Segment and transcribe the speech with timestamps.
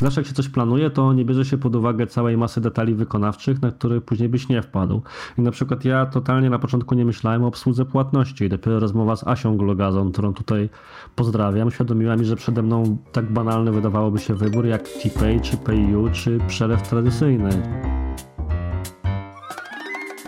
[0.00, 3.62] Zawsze jak się coś planuje, to nie bierze się pod uwagę całej masy detali wykonawczych,
[3.62, 5.02] na które później byś nie wpadł.
[5.38, 9.26] I na przykład ja totalnie na początku nie myślałem o obsłudze płatności dopiero rozmowa z
[9.26, 10.68] Asią Glogazą, którą tutaj
[11.16, 16.10] pozdrawiam, świadomiła mi, że przede mną tak banalny wydawałoby się wybór jak TPay, czy PayU,
[16.12, 17.93] czy przelew tradycyjny.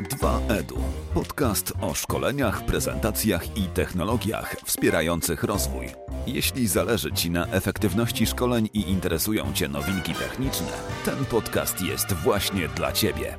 [0.03, 0.79] 2EDU.
[1.15, 5.87] Podcast o szkoleniach, prezentacjach i technologiach wspierających rozwój.
[6.27, 10.67] Jeśli zależy Ci na efektywności szkoleń i interesują Cię nowinki techniczne,
[11.05, 13.37] ten podcast jest właśnie dla Ciebie.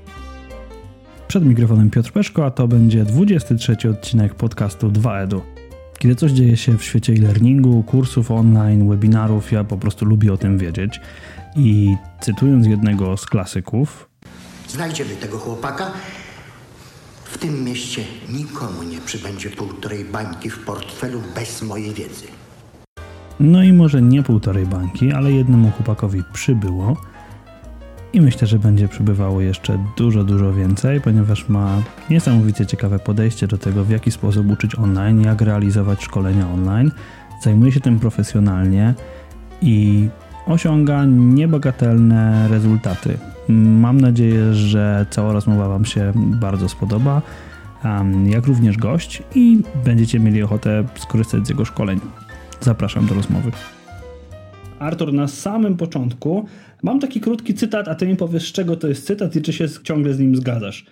[1.28, 5.42] Przed mikrofonem Piotr Peszko, a to będzie 23 odcinek podcastu 2EDU.
[6.00, 10.38] Kiedy coś dzieje się w świecie e-learningu, kursów online, webinarów, ja po prostu lubię o
[10.38, 11.02] tym wiedzieć.
[11.56, 14.08] I cytując jednego z klasyków,
[14.68, 15.92] Znajdziemy tego chłopaka.
[17.32, 22.26] W tym mieście nikomu nie przybędzie półtorej bańki w portfelu bez mojej wiedzy.
[23.40, 26.98] no i może nie półtorej bańki, ale jednemu chłopakowi przybyło.
[28.14, 33.58] I myślę, że będzie przybywało jeszcze dużo, dużo więcej, ponieważ ma niesamowicie ciekawe podejście do
[33.58, 36.92] tego, w jaki sposób uczyć online, jak realizować szkolenia online.
[37.44, 38.94] Zajmuje się tym profesjonalnie
[39.62, 40.08] i
[40.48, 43.18] osiąga niebagatelne rezultaty.
[43.50, 47.22] Mam nadzieję, że cała rozmowa Wam się bardzo spodoba,
[48.26, 52.00] jak również gość i będziecie mieli ochotę skorzystać z jego szkoleń.
[52.62, 53.52] Zapraszam do rozmowy.
[54.80, 56.46] Artur, na samym początku
[56.84, 59.54] mam taki krótki cytat, a ty mi powiesz, z czego to jest cytat i czy
[59.54, 60.86] się ciągle z nim zgadzasz.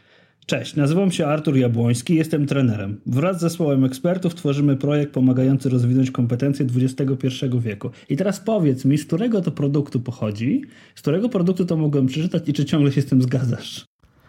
[0.46, 3.02] Cześć, nazywam się Artur Jabłoński, jestem trenerem.
[3.06, 7.28] Wraz z zespołem ekspertów tworzymy projekt pomagający rozwinąć kompetencje XXI
[7.60, 7.90] wieku.
[8.10, 10.62] I teraz powiedz mi, z którego to produktu pochodzi,
[10.96, 13.86] z którego produktu to mogłem przeczytać i czy ciągle się z tym zgadzasz?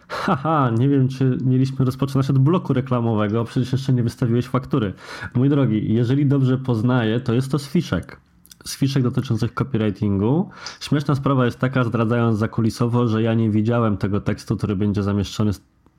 [0.07, 4.93] Haha, nie wiem, czy mieliśmy rozpoczynać od bloku reklamowego, przecież jeszcze nie wystawiłeś faktury.
[5.35, 8.21] Mój drogi, jeżeli dobrze poznaję, to jest to z fiszek.
[8.65, 10.49] Z fiszek dotyczących copywritingu.
[10.79, 15.51] Śmieszna sprawa jest taka, zdradzając zakulisowo, że ja nie widziałem tego tekstu, który będzie zamieszczony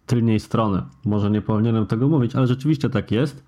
[0.09, 0.83] z tylnej strony.
[1.05, 3.45] Może nie powinienem tego mówić, ale rzeczywiście tak jest,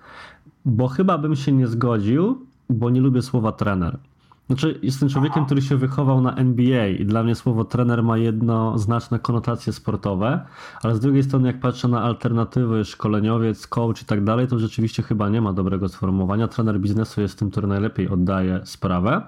[0.64, 3.98] bo chyba bym się nie zgodził, bo nie lubię słowa trener.
[4.46, 9.18] Znaczy, jestem człowiekiem, który się wychował na NBA i dla mnie słowo trener ma jednoznaczne
[9.18, 10.44] konotacje sportowe,
[10.82, 15.02] ale z drugiej strony, jak patrzę na alternatywy, szkoleniowiec, coach i tak dalej, to rzeczywiście
[15.02, 16.48] chyba nie ma dobrego sformułowania.
[16.48, 19.22] Trener biznesu jest tym, który najlepiej oddaje sprawę.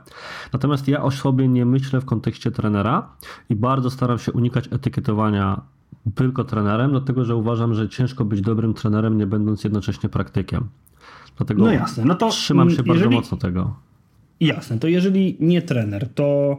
[0.53, 3.09] Natomiast ja o sobie nie myślę w kontekście trenera
[3.51, 5.61] i bardzo staram się unikać etykietowania
[6.15, 10.65] tylko trenerem, dlatego że uważam, że ciężko być dobrym trenerem, nie będąc jednocześnie praktykiem.
[11.37, 13.77] Dlatego No jasne, no to, trzymam się mm, bardzo jeżeli- mocno tego.
[14.41, 16.59] Jasne, to jeżeli nie trener, to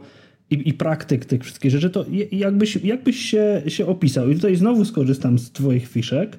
[0.50, 4.28] i, i praktyk tych wszystkich rzeczy, to jakbyś, jakbyś się, się opisał?
[4.30, 6.38] I tutaj znowu skorzystam z Twoich fiszek,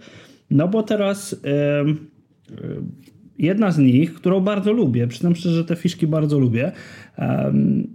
[0.51, 2.91] no bo teraz em, em,
[3.39, 6.71] jedna z nich, którą bardzo lubię, przyznam szczerze, że te fiszki bardzo lubię.
[7.15, 7.87] em,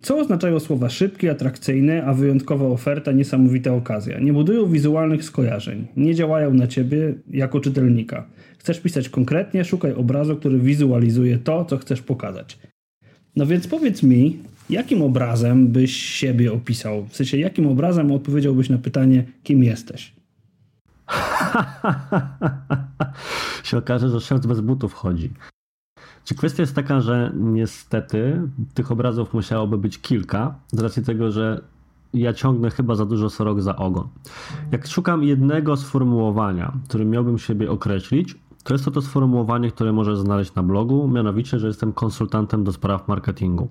[0.00, 4.20] co oznaczają słowa szybki, atrakcyjny, a wyjątkowa oferta, niesamowita okazja?
[4.20, 8.26] Nie budują wizualnych skojarzeń, nie działają na ciebie jako czytelnika.
[8.58, 12.58] Chcesz pisać konkretnie, szukaj obrazu, który wizualizuje to, co chcesz pokazać.
[13.36, 14.38] No więc powiedz mi,
[14.70, 17.06] jakim obrazem byś siebie opisał?
[17.06, 20.12] W sensie, jakim obrazem odpowiedziałbyś na pytanie, kim jesteś?
[23.64, 25.30] się okaże, że szewc bez butów chodzi.
[26.28, 28.42] Czy kwestia jest taka, że niestety
[28.74, 31.60] tych obrazów musiałoby być kilka, z racji tego, że
[32.14, 34.08] ja ciągnę chyba za dużo sorok za ogon.
[34.72, 40.18] Jak szukam jednego sformułowania, którym miałbym siebie określić, to jest to to sformułowanie, które możesz
[40.18, 43.68] znaleźć na blogu, mianowicie, że jestem konsultantem do spraw marketingu.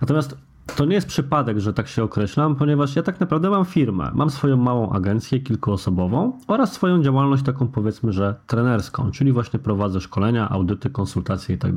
[0.00, 0.36] Natomiast
[0.76, 4.10] to nie jest przypadek, że tak się określam, ponieważ ja tak naprawdę mam firmę.
[4.14, 10.00] Mam swoją małą agencję kilkuosobową oraz swoją działalność taką powiedzmy, że trenerską, czyli właśnie prowadzę
[10.00, 11.72] szkolenia, audyty, konsultacje i tak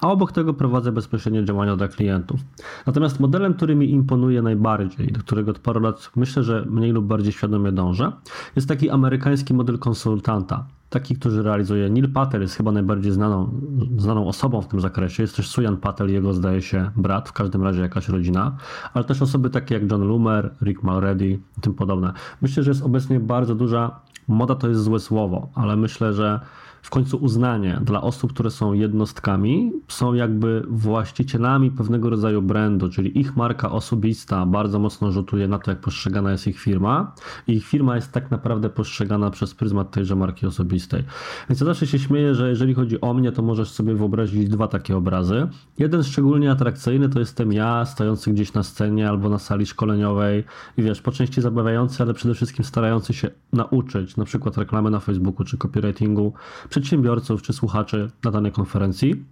[0.00, 2.40] a obok tego prowadzę bezpośrednio działania dla klientów.
[2.86, 7.06] Natomiast modelem, który mi imponuje najbardziej, do którego od paru lat myślę, że mniej lub
[7.06, 8.12] bardziej świadomie dążę,
[8.56, 10.66] jest taki amerykański model konsultanta.
[10.92, 13.60] Taki, który realizuje Neil Patel, jest chyba najbardziej znaną,
[13.96, 15.22] znaną osobą w tym zakresie.
[15.22, 18.56] Jest też Sujan Patel, jego zdaje się brat, w każdym razie jakaś rodzina,
[18.94, 22.12] ale też osoby takie jak John Loomer, Rick Mulready i tym podobne.
[22.42, 26.40] Myślę, że jest obecnie bardzo duża, moda to jest złe słowo, ale myślę, że
[26.82, 33.20] w końcu uznanie dla osób, które są jednostkami, są jakby właścicielami pewnego rodzaju brandu, czyli
[33.20, 37.14] ich marka osobista bardzo mocno rzutuje na to, jak postrzegana jest ich firma
[37.46, 41.04] i ich firma jest tak naprawdę postrzegana przez pryzmat tejże marki osobistej.
[41.48, 44.68] Więc ja zawsze się śmieję, że jeżeli chodzi o mnie, to możesz sobie wyobrazić dwa
[44.68, 45.48] takie obrazy.
[45.78, 50.44] Jeden szczególnie atrakcyjny to jestem ja, stojący gdzieś na scenie albo na sali szkoleniowej
[50.76, 55.00] i wiesz, po części zabawiający, ale przede wszystkim starający się nauczyć, na przykład reklamy na
[55.00, 56.32] Facebooku czy copywritingu,
[56.72, 59.24] przedsiębiorców czy słuchaczy na danej konferencji.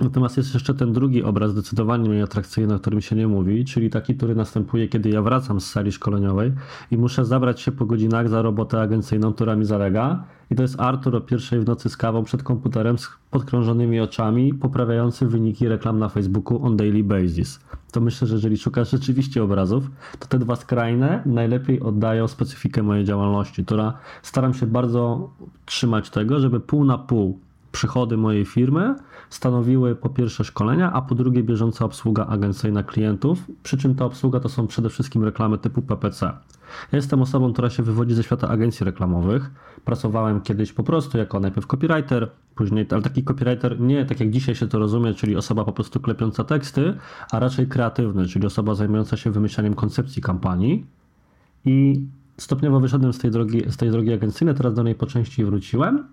[0.00, 3.90] Natomiast jest jeszcze ten drugi obraz, zdecydowanie mniej atrakcyjny, o którym się nie mówi, czyli
[3.90, 6.52] taki, który następuje, kiedy ja wracam z sali szkoleniowej
[6.90, 10.24] i muszę zabrać się po godzinach za robotę agencyjną, która mi zalega.
[10.50, 14.54] I to jest Artur o pierwszej w nocy z kawą przed komputerem z podkrążonymi oczami,
[14.54, 17.60] poprawiający wyniki reklam na Facebooku on daily basis.
[17.92, 23.04] To myślę, że jeżeli szukasz rzeczywiście obrazów, to te dwa skrajne najlepiej oddają specyfikę mojej
[23.04, 25.30] działalności, która staram się bardzo
[25.64, 27.38] trzymać tego, żeby pół na pół
[27.74, 28.94] przychody mojej firmy
[29.30, 34.40] stanowiły po pierwsze szkolenia, a po drugie bieżąca obsługa agencyjna klientów, przy czym ta obsługa
[34.40, 36.26] to są przede wszystkim reklamy typu PPC.
[36.92, 39.50] Ja jestem osobą, która się wywodzi ze świata agencji reklamowych.
[39.84, 44.54] Pracowałem kiedyś po prostu jako najpierw copywriter, później, ale taki copywriter nie tak jak dzisiaj
[44.54, 46.94] się to rozumie, czyli osoba po prostu klepiąca teksty,
[47.30, 50.86] a raczej kreatywny, czyli osoba zajmująca się wymyślaniem koncepcji kampanii.
[51.64, 52.00] I
[52.36, 56.04] stopniowo wyszedłem z tej drogi, z tej drogi agencyjnej, teraz do niej po części wróciłem.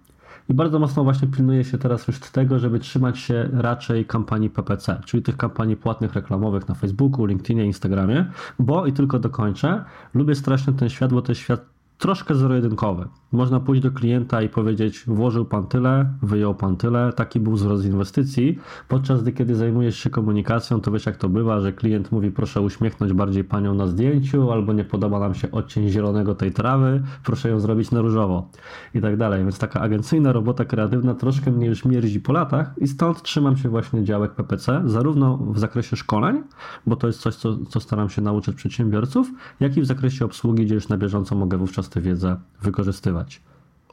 [0.49, 5.01] I bardzo mocno właśnie pilnuje się teraz już tego, żeby trzymać się raczej kampanii PPC,
[5.05, 8.25] czyli tych kampanii płatnych reklamowych na Facebooku, LinkedInie, Instagramie,
[8.59, 9.83] bo i tylko dokończę,
[10.13, 11.70] lubię strasznie ten świat, bo to jest świat
[12.01, 13.07] troszkę zero-jedynkowy.
[13.31, 17.85] Można pójść do klienta i powiedzieć, włożył pan tyle, wyjął pan tyle, taki był wzrost
[17.85, 22.31] inwestycji, podczas gdy kiedy zajmujesz się komunikacją, to wiesz jak to bywa, że klient mówi,
[22.31, 27.03] proszę uśmiechnąć bardziej panią na zdjęciu, albo nie podoba nam się odcień zielonego tej trawy,
[27.23, 28.49] proszę ją zrobić na różowo
[28.93, 29.43] i tak dalej.
[29.43, 33.69] Więc taka agencyjna robota kreatywna troszkę mnie już mierzi po latach i stąd trzymam się
[33.69, 36.43] właśnie działek PPC, zarówno w zakresie szkoleń,
[36.87, 40.65] bo to jest coś, co, co staram się nauczyć przedsiębiorców, jak i w zakresie obsługi,
[40.65, 43.41] gdzie już na bieżąco mogę wówczas tę wiedzę wykorzystywać.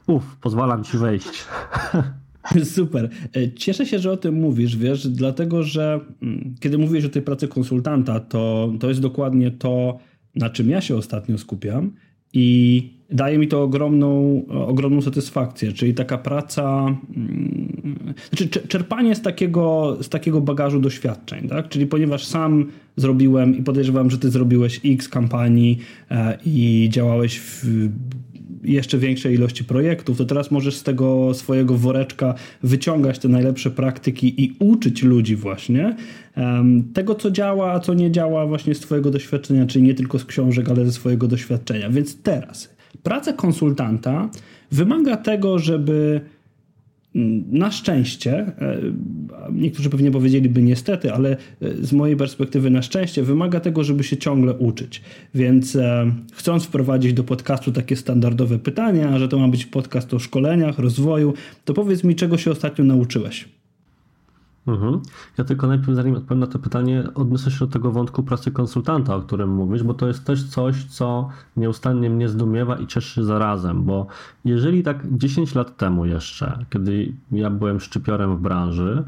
[0.07, 1.45] Uf, pozwalam ci wejść.
[2.75, 3.09] Super.
[3.35, 7.21] E, cieszę się, że o tym mówisz, wiesz, dlatego że mm, kiedy mówisz o tej
[7.21, 9.99] pracy konsultanta, to, to jest dokładnie to,
[10.35, 11.91] na czym ja się ostatnio skupiam
[12.33, 19.97] i daje mi to ogromną, ogromną satysfakcję, czyli taka praca, mm, znaczy czerpanie z takiego,
[20.01, 21.69] z takiego bagażu doświadczeń, tak?
[21.69, 22.65] Czyli ponieważ sam
[22.95, 25.79] zrobiłem i podejrzewam, że ty zrobiłeś x kampanii
[26.11, 27.89] e, i działałeś w
[28.63, 32.33] jeszcze większej ilości projektów, to teraz możesz z tego swojego woreczka
[32.63, 35.95] wyciągać te najlepsze praktyki i uczyć ludzi właśnie
[36.37, 40.19] um, tego, co działa, a co nie działa właśnie z twojego doświadczenia, czyli nie tylko
[40.19, 41.89] z książek, ale ze swojego doświadczenia.
[41.89, 42.69] Więc teraz
[43.03, 44.29] praca konsultanta
[44.71, 46.21] wymaga tego, żeby
[47.51, 48.81] na szczęście, e,
[49.51, 51.37] niektórzy pewnie powiedzieliby niestety, ale e,
[51.81, 55.01] z mojej perspektywy na szczęście wymaga tego, żeby się ciągle uczyć.
[55.35, 60.19] Więc e, chcąc wprowadzić do podcastu takie standardowe pytania, że to ma być podcast o
[60.19, 61.33] szkoleniach, rozwoju,
[61.65, 63.58] to powiedz mi, czego się ostatnio nauczyłeś?
[64.67, 65.01] Mhm.
[65.37, 69.15] Ja tylko najpierw, zanim odpowiem na to pytanie, odniosę się do tego wątku pracy konsultanta,
[69.15, 73.83] o którym mówisz, bo to jest też coś, co nieustannie mnie zdumiewa i cieszy zarazem,
[73.83, 74.07] bo
[74.45, 79.03] jeżeli tak 10 lat temu jeszcze, kiedy ja byłem szczypiorem w branży,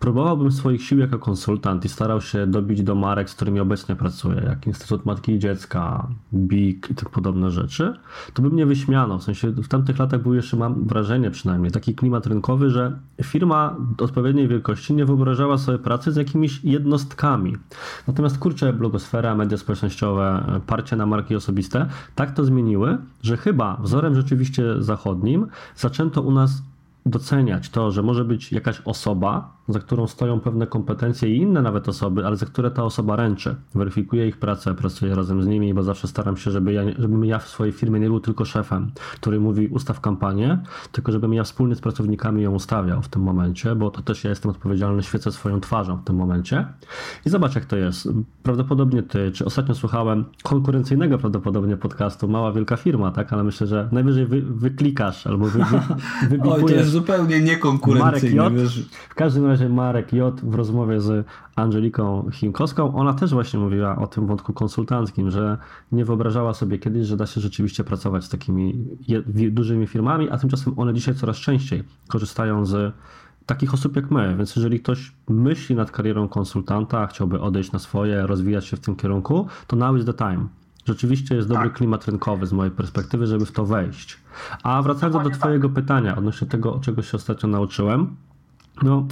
[0.00, 4.42] Próbowałbym swoich sił jako konsultant i starał się dobić do marek, z którymi obecnie pracuję,
[4.46, 7.94] jak Instytut Matki i Dziecka, BIG i tych podobne rzeczy,
[8.34, 9.18] to by mnie wyśmiano.
[9.18, 13.76] W sensie w tamtych latach był jeszcze, mam wrażenie przynajmniej, taki klimat rynkowy, że firma
[13.98, 17.56] odpowiedniej wielkości nie wyobrażała sobie pracy z jakimiś jednostkami.
[18.06, 24.14] Natomiast kurczę, blogosfera, media społecznościowe, parcie na marki osobiste tak to zmieniły, że chyba wzorem
[24.14, 26.62] rzeczywiście zachodnim zaczęto u nas
[27.10, 31.88] doceniać to, że może być jakaś osoba, za którą stoją pewne kompetencje i inne nawet
[31.88, 33.56] osoby, ale za które ta osoba ręczy.
[33.74, 37.38] Weryfikuję ich pracę, pracuję razem z nimi, bo zawsze staram się, żeby ja, żebym ja
[37.38, 40.58] w swojej firmie nie był tylko szefem, który mówi ustaw kampanię,
[40.92, 44.30] tylko żebym ja wspólnie z pracownikami ją ustawiał w tym momencie, bo to też ja
[44.30, 46.66] jestem odpowiedzialny, świecę swoją twarzą w tym momencie.
[47.26, 48.08] I zobacz jak to jest.
[48.42, 53.32] Prawdopodobnie ty, czy ostatnio słuchałem konkurencyjnego prawdopodobnie podcastu Mała Wielka Firma, tak?
[53.32, 55.58] Ale myślę, że najwyżej wy, wyklikasz albo wy,
[56.28, 56.38] wy,
[57.00, 58.04] zupełnie.
[58.04, 58.52] Marek J.
[59.08, 60.40] W każdym razie razie Marek J.
[60.40, 61.26] w rozmowie z
[61.56, 65.58] Angeliką Chimkowską, ona też właśnie mówiła o tym wątku konsultanckim, że
[65.92, 68.84] nie wyobrażała sobie kiedyś, że da się rzeczywiście pracować z takimi
[69.50, 72.94] dużymi firmami, a tymczasem one dzisiaj coraz częściej korzystają z
[73.46, 74.34] takich osób jak my.
[74.38, 78.96] Więc jeżeli ktoś myśli nad karierą konsultanta, chciałby odejść na swoje, rozwijać się w tym
[78.96, 80.46] kierunku, to now is the time.
[80.86, 81.76] Rzeczywiście jest dobry tak.
[81.76, 84.18] klimat rynkowy z mojej perspektywy, żeby w to wejść.
[84.62, 85.74] A wracając do Twojego tak.
[85.74, 88.16] pytania odnośnie tego, czego się ostatnio nauczyłem,
[88.82, 89.06] no,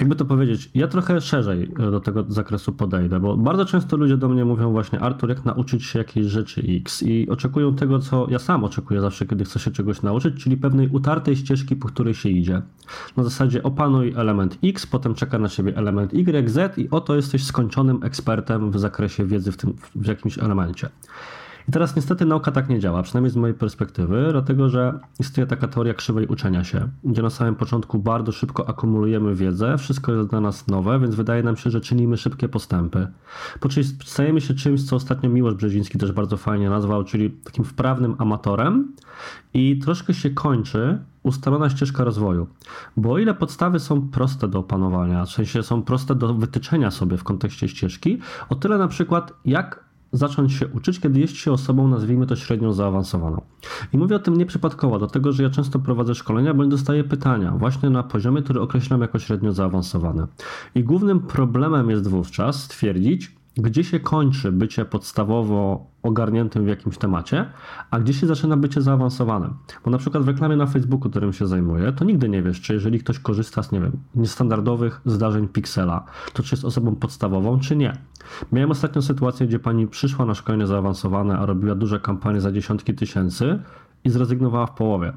[0.00, 4.28] jakby to powiedzieć, ja trochę szerzej do tego zakresu podejdę, bo bardzo często ludzie do
[4.28, 8.38] mnie mówią właśnie, Artur, jak nauczyć się jakiejś rzeczy X i oczekują tego, co ja
[8.38, 12.28] sam oczekuję zawsze, kiedy chcę się czegoś nauczyć, czyli pewnej utartej ścieżki, po której się
[12.28, 12.62] idzie.
[13.16, 17.44] Na zasadzie opanuj element X, potem czeka na siebie element Y, Z i oto jesteś
[17.44, 20.88] skończonym ekspertem w zakresie wiedzy w, tym, w jakimś elemencie.
[21.68, 25.68] I teraz niestety nauka tak nie działa, przynajmniej z mojej perspektywy, dlatego że istnieje taka
[25.68, 30.40] teoria krzywej uczenia się, gdzie na samym początku bardzo szybko akumulujemy wiedzę, wszystko jest dla
[30.40, 33.06] nas nowe, więc wydaje nam się, że czynimy szybkie postępy.
[33.60, 37.64] Po czym stajemy się czymś, co ostatnio Miłosz Brzeziński też bardzo fajnie nazwał, czyli takim
[37.64, 38.92] wprawnym amatorem
[39.54, 42.46] i troszkę się kończy ustalona ścieżka rozwoju.
[42.96, 47.16] Bo o ile podstawy są proste do opanowania, w sensie są proste do wytyczenia sobie
[47.16, 51.88] w kontekście ścieżki, o tyle na przykład jak zacząć się uczyć, kiedy jest się osobą,
[51.88, 53.42] nazwijmy to średnio zaawansowaną.
[53.92, 57.90] I mówię o tym nieprzypadkowo, dlatego że ja często prowadzę szkolenia, bo dostaję pytania właśnie
[57.90, 60.26] na poziomie, który określam jako średnio zaawansowane.
[60.74, 67.46] I głównym problemem jest wówczas stwierdzić, gdzie się kończy bycie podstawowo ogarniętym w jakimś temacie,
[67.90, 69.54] a gdzie się zaczyna bycie zaawansowanym.
[69.84, 72.74] Bo na przykład w reklamie na Facebooku, którym się zajmuję, to nigdy nie wiesz, czy
[72.74, 77.76] jeżeli ktoś korzysta z, nie wiem, niestandardowych zdarzeń Pixela, to czy jest osobą podstawową, czy
[77.76, 77.92] nie.
[78.52, 82.94] Miałem ostatnią sytuację, gdzie pani przyszła na szkolenie zaawansowane, a robiła duże kampanie za dziesiątki
[82.94, 83.58] tysięcy
[84.04, 85.12] i zrezygnowała w połowie.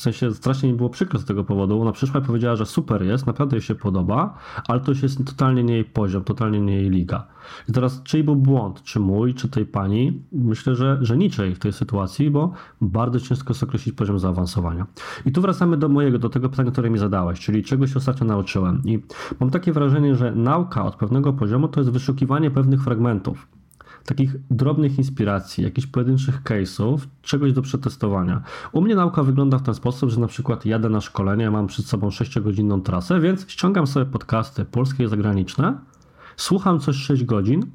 [0.00, 1.82] W sensie strasznie mi było przykro z tego powodu.
[1.82, 4.38] Ona przyszła i powiedziała, że super jest, naprawdę jej się podoba,
[4.68, 7.26] ale to już jest totalnie nie jej poziom, totalnie nie jej liga.
[7.68, 8.82] I teraz czyj był błąd?
[8.82, 10.22] Czy mój, czy tej pani?
[10.32, 14.86] Myślę, że, że niczej w tej sytuacji, bo bardzo ciężko jest określić poziom zaawansowania.
[15.26, 18.26] I tu wracamy do mojego, do tego pytania, które mi zadałeś, czyli czego się ostatnio
[18.26, 18.82] nauczyłem.
[18.84, 19.02] I
[19.40, 23.59] mam takie wrażenie, że nauka od pewnego poziomu to jest wyszukiwanie pewnych fragmentów
[24.04, 28.42] takich drobnych inspiracji, jakichś pojedynczych case'ów, czegoś do przetestowania.
[28.72, 31.86] U mnie nauka wygląda w ten sposób, że na przykład jadę na szkolenie, mam przed
[31.86, 35.78] sobą 6-godzinną trasę, więc ściągam sobie podcasty polskie i zagraniczne,
[36.36, 37.66] słucham coś 6 godzin,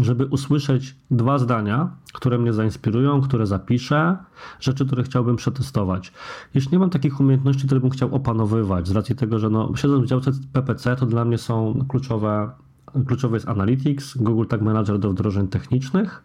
[0.00, 4.16] żeby usłyszeć dwa zdania, które mnie zainspirują, które zapiszę,
[4.60, 6.12] rzeczy, które chciałbym przetestować.
[6.54, 10.04] Jeśli nie mam takich umiejętności, które bym chciał opanowywać, z racji tego, że no, siedząc
[10.04, 12.50] w działce PPC, to dla mnie są kluczowe
[13.06, 16.22] Kluczowy jest Analytics, Google Tag Manager do wdrożeń technicznych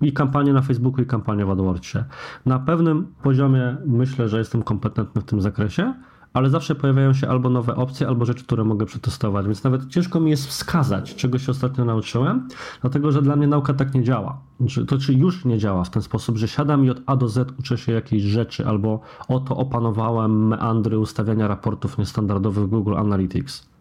[0.00, 1.98] i kampanie na Facebooku i kampania w AdWordsie.
[2.46, 5.94] Na pewnym poziomie myślę, że jestem kompetentny w tym zakresie,
[6.32, 10.20] ale zawsze pojawiają się albo nowe opcje, albo rzeczy, które mogę przetestować, więc nawet ciężko
[10.20, 12.48] mi jest wskazać, czego się ostatnio nauczyłem,
[12.80, 14.40] dlatego że dla mnie nauka tak nie działa.
[14.60, 17.28] Znaczy, to czy już nie działa w ten sposób, że siadam i od A do
[17.28, 23.71] Z uczę się jakiejś rzeczy, albo oto opanowałem meandry ustawiania raportów niestandardowych Google Analytics.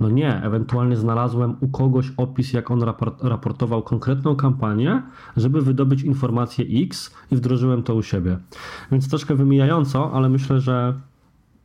[0.00, 2.82] No nie, ewentualnie znalazłem u kogoś opis, jak on
[3.22, 5.02] raportował konkretną kampanię,
[5.36, 8.38] żeby wydobyć informację X i wdrożyłem to u siebie.
[8.92, 10.94] Więc troszkę wymijająco, ale myślę, że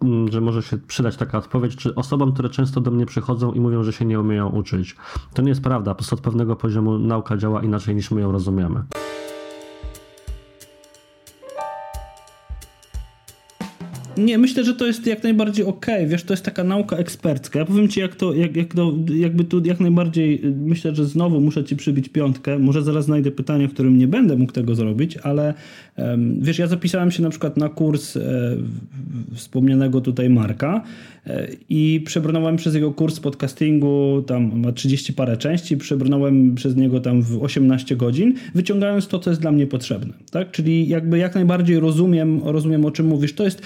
[0.01, 3.59] mm, że może się przydać taka odpowiedź, czy osobom, które często do mnie przychodzą i
[3.59, 4.95] mówią, że się nie umieją uczyć.
[5.33, 8.31] To nie jest prawda, po prostu od pewnego poziomu nauka działa inaczej niż my ją
[8.31, 8.83] rozumiemy.
[14.17, 15.95] Nie, myślę, że to jest jak najbardziej okej.
[15.95, 16.07] Okay.
[16.07, 17.59] Wiesz, to jest taka nauka ekspercka.
[17.59, 21.41] Ja powiem ci, jak to, jak, jak to, jakby tu jak najbardziej, myślę, że znowu
[21.41, 22.59] muszę ci przybić piątkę.
[22.59, 25.53] Może zaraz znajdę pytanie, w którym nie będę mógł tego zrobić, ale
[26.39, 28.21] wiesz, ja zapisałem się na przykład na kurs e,
[29.33, 30.83] wspomnianego tutaj Marka
[31.69, 37.21] i przebrnąłem przez jego kurs podcastingu, tam ma 30 parę części, przebrnąłem przez niego tam
[37.21, 40.13] w 18 godzin, wyciągając to, co jest dla mnie potrzebne.
[40.31, 40.51] Tak?
[40.51, 43.33] Czyli jakby jak najbardziej rozumiem, rozumiem o czym mówisz.
[43.33, 43.61] To jest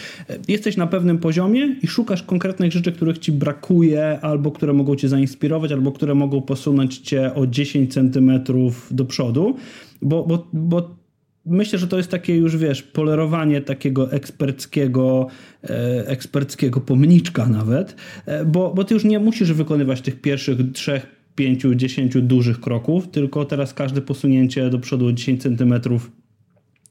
[0.48, 5.10] jesteś na pewnym poziomie i szukasz konkretnych rzeczy, których ci brakuje, albo które mogą cię
[5.10, 9.56] zainspirować, albo które mogą posunąć cię o 10 centymetrów do przodu,
[10.02, 10.99] bo, bo, bo
[11.46, 15.28] myślę, że to jest takie już, wiesz, polerowanie takiego eksperckiego,
[15.64, 21.20] e, eksperckiego pomniczka nawet, e, bo, bo ty już nie musisz wykonywać tych pierwszych trzech,
[21.36, 26.12] pięciu, dziesięciu dużych kroków, tylko teraz każde posunięcie do przodu o 10 centymetrów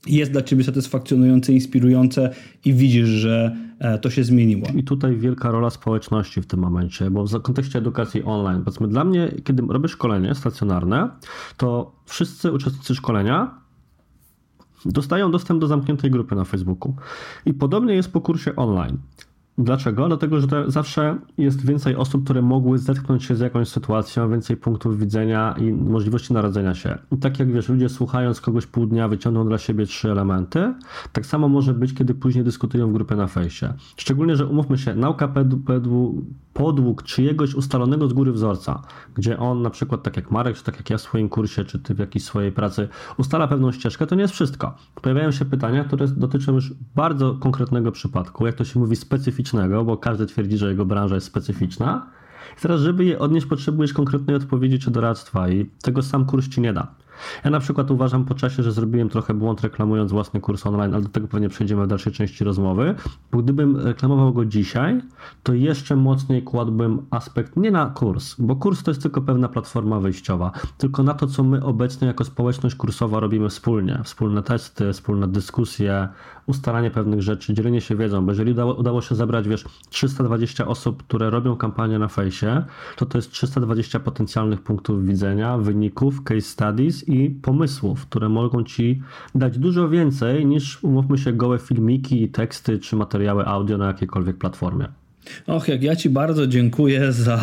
[0.06, 4.68] jest dla ciebie satysfakcjonujące, inspirujące i widzisz, że e, to się zmieniło.
[4.76, 9.04] I tutaj wielka rola społeczności w tym momencie, bo w kontekście edukacji online, powiedzmy dla
[9.04, 11.10] mnie, kiedy robię szkolenie stacjonarne,
[11.56, 13.67] to wszyscy uczestnicy szkolenia
[14.84, 16.94] dostają dostęp do zamkniętej grupy na Facebooku.
[17.46, 18.98] I podobnie jest po kursie online.
[19.58, 20.08] Dlaczego?
[20.08, 24.98] Dlatego, że zawsze jest więcej osób, które mogły zetknąć się z jakąś sytuacją, więcej punktów
[24.98, 26.98] widzenia i możliwości naradzenia się.
[27.12, 30.74] I tak jak wiesz, ludzie słuchając kogoś pół dnia wyciągną dla siebie trzy elementy,
[31.12, 33.74] tak samo może być, kiedy później dyskutują w grupie na fejsie.
[33.96, 35.28] Szczególnie, że umówmy się, nauka
[35.66, 36.22] pedłu,
[36.58, 38.82] podług czyjegoś ustalonego z góry wzorca,
[39.14, 41.78] gdzie on na przykład, tak jak Marek, czy tak jak ja w swoim kursie, czy
[41.78, 42.88] ty w jakiejś swojej pracy,
[43.18, 44.74] ustala pewną ścieżkę, to nie jest wszystko.
[45.02, 49.96] Pojawiają się pytania, które dotyczą już bardzo konkretnego przypadku, jak to się mówi, specyficznego, bo
[49.96, 52.06] każdy twierdzi, że jego branża jest specyficzna.
[52.58, 56.60] I teraz, żeby je odnieść, potrzebujesz konkretnej odpowiedzi czy doradztwa i tego sam kurs ci
[56.60, 56.94] nie da.
[57.44, 61.02] Ja na przykład uważam po czasie, że zrobiłem trochę błąd reklamując własny kurs online, ale
[61.02, 62.94] do tego pewnie przejdziemy w dalszej części rozmowy,
[63.32, 65.00] bo gdybym reklamował go dzisiaj,
[65.42, 70.00] to jeszcze mocniej kładłbym aspekt nie na kurs, bo kurs to jest tylko pewna platforma
[70.00, 74.00] wyjściowa, tylko na to, co my obecnie jako społeczność kursowa robimy wspólnie.
[74.04, 76.08] Wspólne testy, wspólne dyskusje,
[76.48, 81.02] ustalanie pewnych rzeczy, dzielenie się wiedzą, bo jeżeli udało, udało się zebrać, wiesz, 320 osób,
[81.02, 82.64] które robią kampanię na fejsie,
[82.96, 89.02] to to jest 320 potencjalnych punktów widzenia, wyników, case studies i pomysłów, które mogą ci
[89.34, 94.88] dać dużo więcej niż, umówmy się, gołe filmiki, teksty czy materiały audio na jakiejkolwiek platformie.
[95.46, 97.40] Och, jak ja Ci bardzo dziękuję za,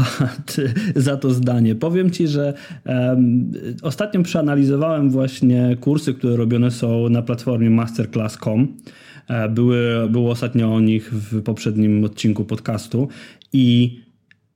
[0.95, 1.75] za to zdanie.
[1.75, 2.53] Powiem Ci, że
[2.85, 3.51] um,
[3.81, 8.67] ostatnio przeanalizowałem właśnie kursy, które robione są na platformie masterclass.com.
[9.27, 13.07] E, były, było ostatnio o nich w poprzednim odcinku podcastu
[13.53, 13.99] i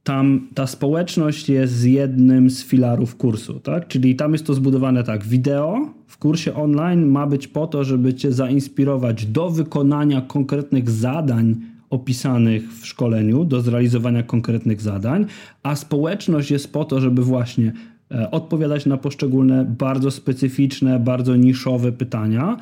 [0.04, 3.88] tam ta społeczność jest jednym z filarów kursu, tak?
[3.88, 8.14] Czyli tam jest to zbudowane tak, wideo w kursie online ma być po to, żeby
[8.14, 11.56] cię zainspirować do wykonania konkretnych zadań
[11.90, 15.26] opisanych w szkoleniu do zrealizowania konkretnych zadań,
[15.64, 17.74] a społeczność jest po to, żeby właśnie
[18.12, 22.58] e, odpowiadać na poszczególne bardzo specyficzne, bardzo niszowe pytania.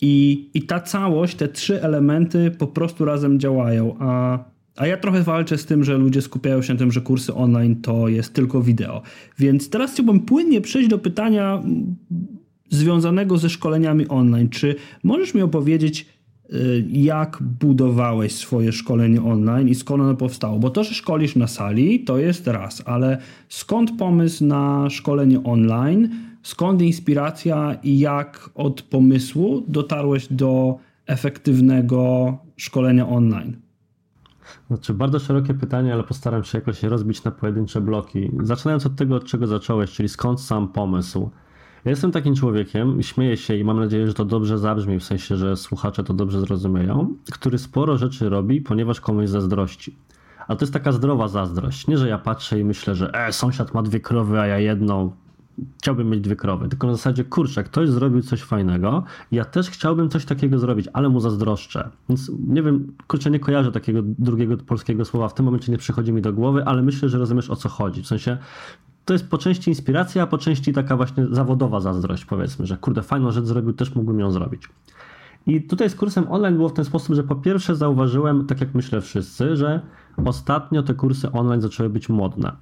[0.00, 3.96] I, I ta całość, te trzy elementy po prostu razem działają.
[3.98, 4.38] A,
[4.76, 7.76] a ja trochę walczę z tym, że ludzie skupiają się na tym, że kursy online
[7.76, 9.02] to jest tylko wideo.
[9.38, 11.62] Więc teraz chciałbym płynnie przejść do pytania
[12.70, 14.48] związanego ze szkoleniami online.
[14.48, 16.06] Czy możesz mi opowiedzieć,
[16.88, 20.58] jak budowałeś swoje szkolenie online i skąd ono powstało.
[20.58, 23.18] Bo to, że szkolisz na sali, to jest raz, ale
[23.48, 26.08] skąd pomysł na szkolenie online,
[26.42, 33.56] skąd inspiracja i jak od pomysłu dotarłeś do efektywnego szkolenia online?
[34.68, 38.30] Znaczy, bardzo szerokie pytanie, ale postaram się jakoś rozbić na pojedyncze bloki.
[38.42, 41.30] Zaczynając od tego, od czego zacząłeś, czyli skąd sam pomysł.
[41.84, 45.36] Ja jestem takim człowiekiem, śmieję się i mam nadzieję, że to dobrze zabrzmi, w sensie,
[45.36, 49.96] że słuchacze to dobrze zrozumieją, który sporo rzeczy robi, ponieważ komuś zazdrości.
[50.48, 51.86] A to jest taka zdrowa zazdrość.
[51.86, 55.12] Nie, że ja patrzę i myślę, że e, sąsiad ma dwie krowy, a ja jedną.
[55.78, 56.68] Chciałbym mieć dwie krowy.
[56.68, 61.08] Tylko na zasadzie, kurczę, ktoś zrobił coś fajnego, ja też chciałbym coś takiego zrobić, ale
[61.08, 61.90] mu zazdroszczę.
[62.08, 65.28] Więc nie wiem, kurczę, nie kojarzę takiego drugiego polskiego słowa.
[65.28, 68.02] W tym momencie nie przychodzi mi do głowy, ale myślę, że rozumiesz o co chodzi.
[68.02, 68.38] W sensie,
[69.04, 73.02] to jest po części inspiracja, a po części taka właśnie zawodowa zazdrość, powiedzmy, że kurde,
[73.02, 74.68] fajną rzecz zrobił, też mógłbym ją zrobić.
[75.46, 78.74] I tutaj z kursem online było w ten sposób, że po pierwsze zauważyłem, tak jak
[78.74, 79.80] myślę wszyscy, że
[80.24, 82.52] ostatnio te kursy online zaczęły być modne.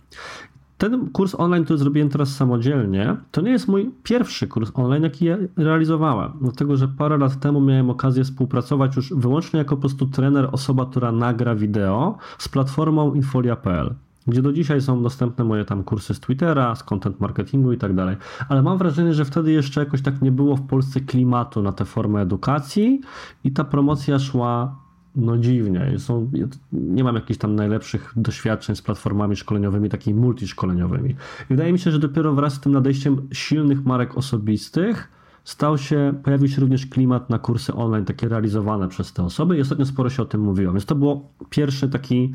[0.78, 5.24] Ten kurs online, który zrobiłem teraz samodzielnie, to nie jest mój pierwszy kurs online, jaki
[5.24, 6.32] ja realizowałem.
[6.40, 10.86] Dlatego, że parę lat temu miałem okazję współpracować już wyłącznie jako po prostu trener, osoba,
[10.86, 13.94] która nagra wideo z platformą infolia.pl
[14.30, 17.94] gdzie do dzisiaj są dostępne moje tam kursy z Twittera, z content marketingu i tak
[17.94, 18.16] dalej.
[18.48, 21.84] Ale mam wrażenie, że wtedy jeszcze jakoś tak nie było w Polsce klimatu na tę
[21.84, 23.00] formę edukacji
[23.44, 24.76] i ta promocja szła
[25.16, 25.98] no dziwnie.
[25.98, 26.30] Są,
[26.72, 31.10] nie mam jakichś tam najlepszych doświadczeń z platformami szkoleniowymi, takimi multiszkoleniowymi.
[31.10, 31.16] I
[31.50, 36.48] wydaje mi się, że dopiero wraz z tym nadejściem silnych marek osobistych stał się, pojawił
[36.48, 40.22] się również klimat na kursy online, takie realizowane przez te osoby i ostatnio sporo się
[40.22, 40.72] o tym mówiło.
[40.72, 42.34] Więc to było pierwszy taki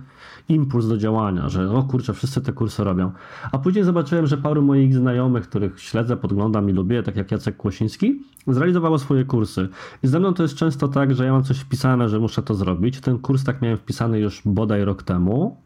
[0.50, 3.12] impuls do działania, że o kurczę, wszyscy te kursy robią.
[3.52, 7.58] A później zobaczyłem, że paru moich znajomych, których śledzę, podglądam i lubię, tak jak Jacek
[7.58, 9.70] Kłosiński, zrealizowało swoje kursy.
[10.04, 12.56] I ze mną to jest często tak, że ja mam coś wpisane, że muszę to
[12.56, 13.00] zrobić.
[13.00, 15.58] Ten kurs tak miałem wpisany już bodaj rok temu,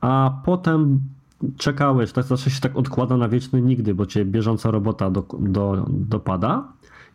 [0.00, 1.00] a potem
[1.56, 5.86] czekałeś, tak zawsze się tak odkłada na wieczny nigdy, bo cię bieżąca robota do, do,
[5.88, 6.68] dopada.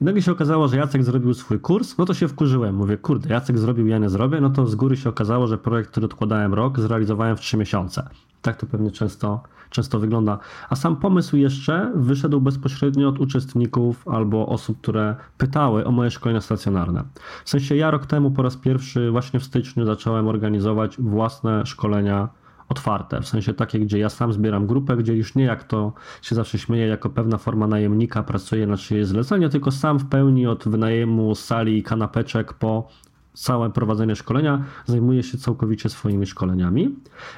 [0.03, 2.75] Nagle się okazało, że Jacek zrobił swój kurs, no to się wkurzyłem.
[2.75, 4.41] Mówię, kurde, Jacek zrobił, ja nie zrobię.
[4.41, 8.09] No to z góry się okazało, że projekt, który odkładałem rok, zrealizowałem w trzy miesiące.
[8.41, 10.39] Tak to pewnie często, często wygląda.
[10.69, 16.41] A sam pomysł jeszcze wyszedł bezpośrednio od uczestników albo osób, które pytały o moje szkolenia
[16.41, 17.03] stacjonarne.
[17.45, 22.29] W sensie ja rok temu po raz pierwszy, właśnie w styczniu, zacząłem organizować własne szkolenia
[22.69, 26.35] otwarte, w sensie takie, gdzie ja sam zbieram grupę, gdzie już nie jak to się
[26.35, 30.67] zawsze śmieje, jako pewna forma najemnika pracuję na czyjeś zlecenie, tylko sam w pełni od
[30.67, 32.87] wynajmu sali i kanapeczek po
[33.33, 36.95] całe prowadzenie szkolenia zajmuje się całkowicie swoimi szkoleniami.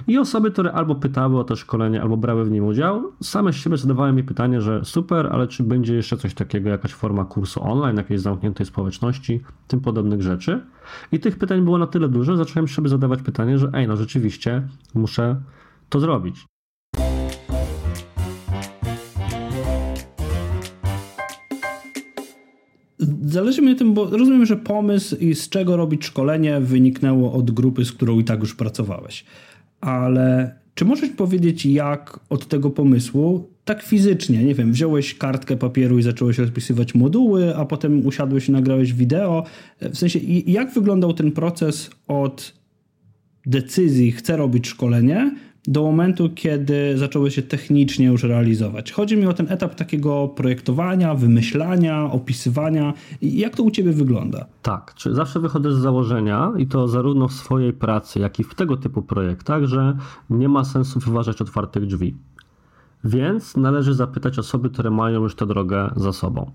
[0.08, 3.56] I osoby, które albo pytały o to szkolenie, albo brały w nim udział, same z
[3.56, 7.64] siebie zadawały mi pytanie, że super, ale czy będzie jeszcze coś takiego, jakaś forma kursu
[7.64, 10.62] online, jakiejś zamkniętej społeczności, tym podobnych rzeczy.
[11.12, 14.68] I tych pytań było na tyle dużo, zacząłem sobie zadawać pytanie, że ej, no rzeczywiście
[14.94, 15.42] muszę
[15.90, 16.55] to zrobić.
[23.26, 27.52] Zależy mi na tym, bo rozumiem, że pomysł i z czego robić szkolenie wyniknęło od
[27.52, 29.26] grupy, z którą i tak już pracowałeś.
[29.82, 36.00] Ale Czy możesz powiedzieć, jak od tego pomysłu, tak fizycznie, nie wiem, wziąłeś kartkę papieru
[36.00, 39.44] i zacząłeś rozpisywać moduły, a potem usiadłeś i nagrałeś wideo?
[39.82, 42.54] W sensie, jak wyglądał ten proces od
[43.46, 45.36] decyzji, chcę robić szkolenie,
[45.68, 48.92] do momentu, kiedy zaczęły się technicznie już realizować.
[48.92, 52.94] Chodzi mi o ten etap takiego projektowania, wymyślania, opisywania.
[53.22, 54.46] Jak to u Ciebie wygląda?
[54.62, 58.56] Tak, czy zawsze wychodzę z założenia i to zarówno w swojej pracy, jak i w
[58.56, 59.98] tego typu projektach, że
[60.30, 62.16] nie ma sensu wyważać otwartych drzwi.
[63.04, 66.52] Więc należy zapytać osoby, które mają już tę drogę za sobą.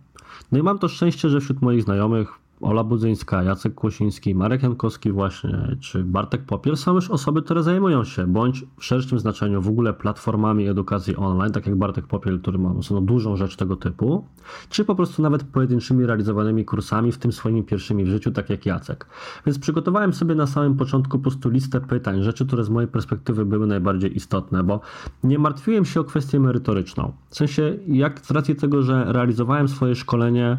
[0.52, 2.28] No i mam to szczęście, że wśród moich znajomych
[2.60, 8.04] Ola Budzyńska, Jacek Kłosiński, Marek Jankowski właśnie, czy Bartek Popiel są już osoby, które zajmują
[8.04, 12.58] się, bądź w szerszym znaczeniu w ogóle platformami edukacji online, tak jak Bartek Popiel, który
[12.58, 14.24] ma no, dużą rzecz tego typu,
[14.68, 18.66] czy po prostu nawet pojedynczymi realizowanymi kursami, w tym swoimi pierwszymi w życiu, tak jak
[18.66, 19.06] Jacek.
[19.46, 23.44] Więc przygotowałem sobie na samym początku po prostu listę pytań, rzeczy, które z mojej perspektywy
[23.44, 24.80] były najbardziej istotne, bo
[25.24, 27.12] nie martwiłem się o kwestię merytoryczną.
[27.30, 30.58] W sensie, jak z racji tego, że realizowałem swoje szkolenie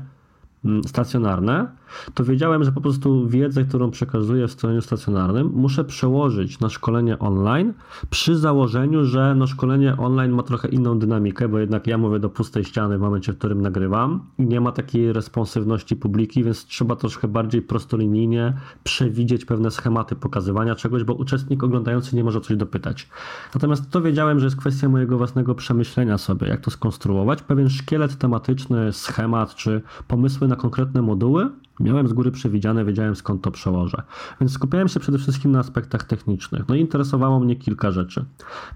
[0.87, 1.67] stacjonarne,
[2.13, 7.19] to wiedziałem, że po prostu wiedzę, którą przekazuję w szkoleniu stacjonarnym, muszę przełożyć na szkolenie
[7.19, 7.73] online
[8.09, 12.29] przy założeniu, że no szkolenie online ma trochę inną dynamikę, bo jednak ja mówię do
[12.29, 16.95] pustej ściany w momencie, w którym nagrywam i nie ma takiej responsywności publiki, więc trzeba
[16.95, 23.09] troszkę bardziej prostolinijnie przewidzieć pewne schematy pokazywania czegoś, bo uczestnik oglądający nie może coś dopytać.
[23.55, 28.17] Natomiast to wiedziałem, że jest kwestia mojego własnego przemyślenia sobie, jak to skonstruować, pewien szkielet
[28.17, 34.03] tematyczny, schemat czy pomysły na konkretne moduły, Miałem z góry przewidziane, wiedziałem skąd to przełożę.
[34.41, 36.67] Więc skupiałem się przede wszystkim na aspektach technicznych.
[36.67, 38.25] No i interesowało mnie kilka rzeczy.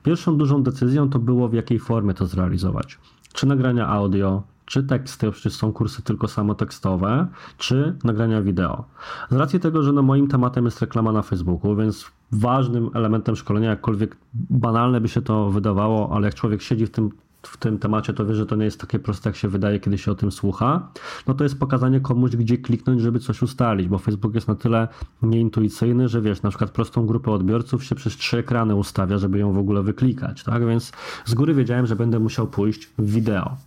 [0.04, 3.00] Pierwszą dużą decyzją to było w jakiej formie to zrealizować.
[3.34, 8.86] Czy nagrania audio, czy teksty, przecież są kursy tylko samotekstowe, czy nagrania wideo.
[9.30, 13.70] Z racji tego, że no moim tematem jest reklama na Facebooku, więc ważnym elementem szkolenia,
[13.70, 17.10] jakkolwiek banalne by się to wydawało, ale jak człowiek siedzi w tym
[17.48, 19.98] w tym temacie, to wie, że to nie jest takie proste, jak się wydaje, kiedy
[19.98, 20.88] się o tym słucha,
[21.28, 24.88] no to jest pokazanie komuś, gdzie kliknąć, żeby coś ustalić, bo Facebook jest na tyle
[25.22, 29.54] nieintuicyjny, że wiesz, na przykład prostą grupę odbiorców się przez trzy ekrany ustawia, żeby ją
[29.54, 30.66] w ogóle wyklikać, tak?
[30.66, 30.92] Więc
[31.26, 33.58] z góry wiedziałem, że będę musiał pójść w wideo.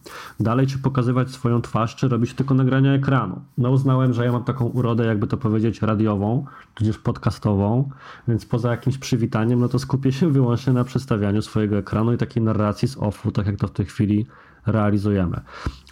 [0.40, 3.40] Dalej, czy pokazywać swoją twarz, czy robić tylko nagrania ekranu.
[3.58, 7.90] No uznałem, że ja mam taką urodę, jakby to powiedzieć, radiową, tudzież podcastową,
[8.28, 12.42] więc poza jakimś przywitaniem, no to skupię się wyłącznie na przedstawianiu swojego ekranu i takiej
[12.42, 14.26] narracji z offu, tak jak to w tej chwili
[14.66, 15.40] realizujemy.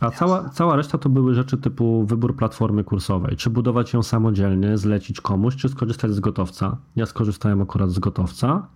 [0.00, 3.36] A cała, cała reszta to były rzeczy typu wybór platformy kursowej.
[3.36, 6.76] Czy budować ją samodzielnie, zlecić komuś, czy skorzystać z gotowca.
[6.96, 8.66] Ja skorzystałem akurat z gotowca.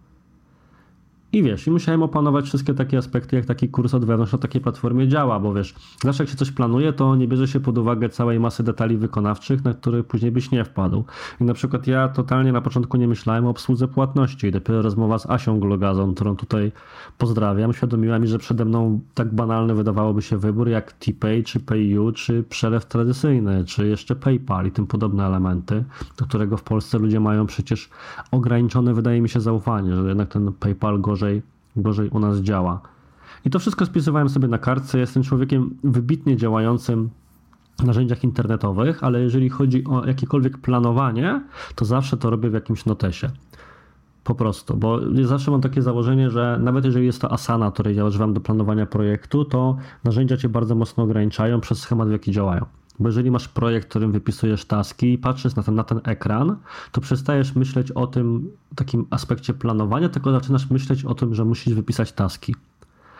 [1.32, 4.60] I wiesz, i musiałem opanować wszystkie takie aspekty, jak taki kurs od wewnątrz na takiej
[4.60, 8.08] platformie działa, bo wiesz, zawsze jak się coś planuje, to nie bierze się pod uwagę
[8.08, 11.04] całej masy detali wykonawczych, na które później byś nie wpadł.
[11.40, 15.18] I na przykład ja totalnie na początku nie myślałem o obsłudze płatności i dopiero rozmowa
[15.18, 16.72] z Asią Glogazą, którą tutaj
[17.18, 22.12] pozdrawiam, świadomiła mi, że przede mną tak banalny wydawałoby się wybór jak TPay, czy PayU,
[22.12, 25.84] czy przelew tradycyjny, czy jeszcze PayPal i tym podobne elementy,
[26.18, 27.90] do którego w Polsce ludzie mają przecież
[28.30, 31.19] ograniczone, wydaje mi się, zaufanie, że jednak ten PayPal gorzej
[31.76, 32.80] gorzej, u nas działa.
[33.44, 34.98] I to wszystko spisywałem sobie na kartce.
[34.98, 37.10] Jestem człowiekiem wybitnie działającym
[37.78, 41.42] w narzędziach internetowych, ale jeżeli chodzi o jakiekolwiek planowanie,
[41.74, 43.30] to zawsze to robię w jakimś notesie.
[44.24, 48.04] Po prostu, bo zawsze mam takie założenie, że nawet jeżeli jest to Asana, której ja
[48.04, 52.66] używam do planowania projektu, to narzędzia cię bardzo mocno ograniczają przez schemat, w jaki działają.
[53.00, 56.56] Bo jeżeli masz projekt, w którym wypisujesz taski i patrzysz na ten, na ten ekran,
[56.92, 61.74] to przestajesz myśleć o tym takim aspekcie planowania, tylko zaczynasz myśleć o tym, że musisz
[61.74, 62.54] wypisać taski.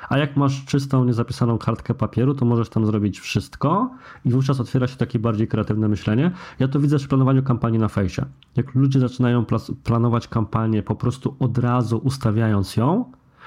[0.09, 3.91] A jak masz czystą, niezapisaną kartkę papieru, to możesz tam zrobić wszystko
[4.25, 6.31] i wówczas otwiera się takie bardziej kreatywne myślenie.
[6.59, 8.25] Ja to widzę w planowaniu kampanii na fejsie.
[8.57, 9.45] Jak ludzie zaczynają
[9.85, 13.05] planować kampanię po prostu od razu ustawiając ją,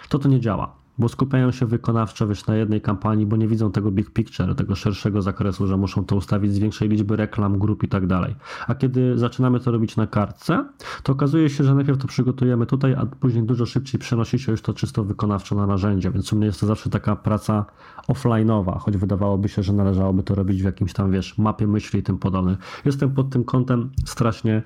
[0.10, 3.72] to to nie działa bo skupiają się wykonawczo wiesz, na jednej kampanii, bo nie widzą
[3.72, 7.84] tego big picture, tego szerszego zakresu, że muszą to ustawić z większej liczby reklam, grup
[7.84, 8.36] i tak dalej.
[8.68, 10.66] A kiedy zaczynamy to robić na kartce,
[11.04, 14.62] to okazuje się, że najpierw to przygotujemy tutaj, a później dużo szybciej przenosi się już
[14.62, 17.66] to czysto wykonawczo na narzędzie, więc u mnie jest to zawsze taka praca
[18.08, 22.04] offline'owa, choć wydawałoby się, że należałoby to robić w jakimś tam, wiesz, mapie myśli i
[22.04, 22.58] tym podobnym.
[22.86, 24.64] Jestem pod tym kątem strasznie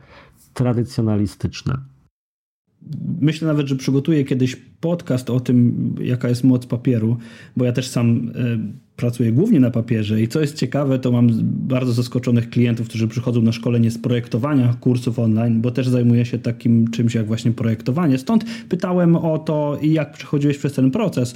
[0.53, 1.77] tradycjonalistyczny.
[3.21, 7.17] Myślę nawet, że przygotuję kiedyś podcast o tym, jaka jest moc papieru,
[7.57, 8.57] bo ja też sam e,
[8.95, 13.41] pracuję głównie na papierze i co jest ciekawe, to mam bardzo zaskoczonych klientów, którzy przychodzą
[13.41, 18.17] na szkolenie z projektowania kursów online, bo też zajmuję się takim czymś jak właśnie projektowanie.
[18.17, 21.35] Stąd pytałem o to, jak przechodziłeś przez ten proces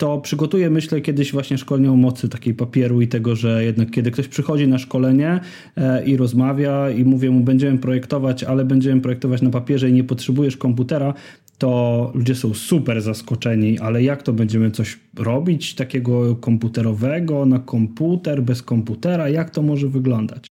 [0.00, 4.10] to przygotuję, myślę, kiedyś właśnie szkolenie o mocy takiej papieru i tego, że jednak kiedy
[4.10, 5.40] ktoś przychodzi na szkolenie
[5.76, 10.04] e, i rozmawia i mówię mu, będziemy projektować, ale będziemy projektować na papierze i nie
[10.04, 11.14] potrzebujesz komputera,
[11.58, 18.42] to ludzie są super zaskoczeni, ale jak to będziemy coś robić takiego komputerowego na komputer,
[18.42, 20.46] bez komputera, jak to może wyglądać?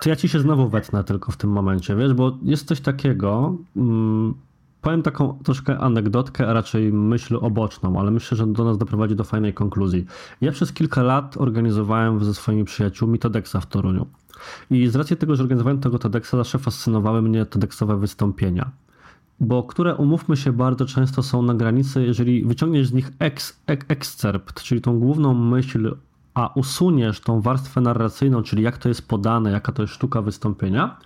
[0.00, 3.58] To ja ci się znowu wetnę tylko w tym momencie, wiesz, bo jest coś takiego,
[3.74, 4.34] hmm,
[4.86, 9.24] powiem taką troszkę anegdotkę, a raczej myśl oboczną, ale myślę, że do nas doprowadzi do
[9.24, 10.06] fajnej konkluzji.
[10.40, 14.06] Ja przez kilka lat organizowałem ze swoimi przyjaciółmi TEDxa w Toruniu.
[14.70, 18.70] I z racji tego, że organizowałem tego TEDxa, zawsze fascynowały mnie TEDxowe wystąpienia
[19.40, 24.62] bo które umówmy się bardzo często są na granicy, jeżeli wyciągniesz z nich ex, excerpt,
[24.62, 25.96] czyli tą główną myśl,
[26.36, 30.96] a usuniesz tą warstwę narracyjną, czyli jak to jest podane, jaka to jest sztuka wystąpienia,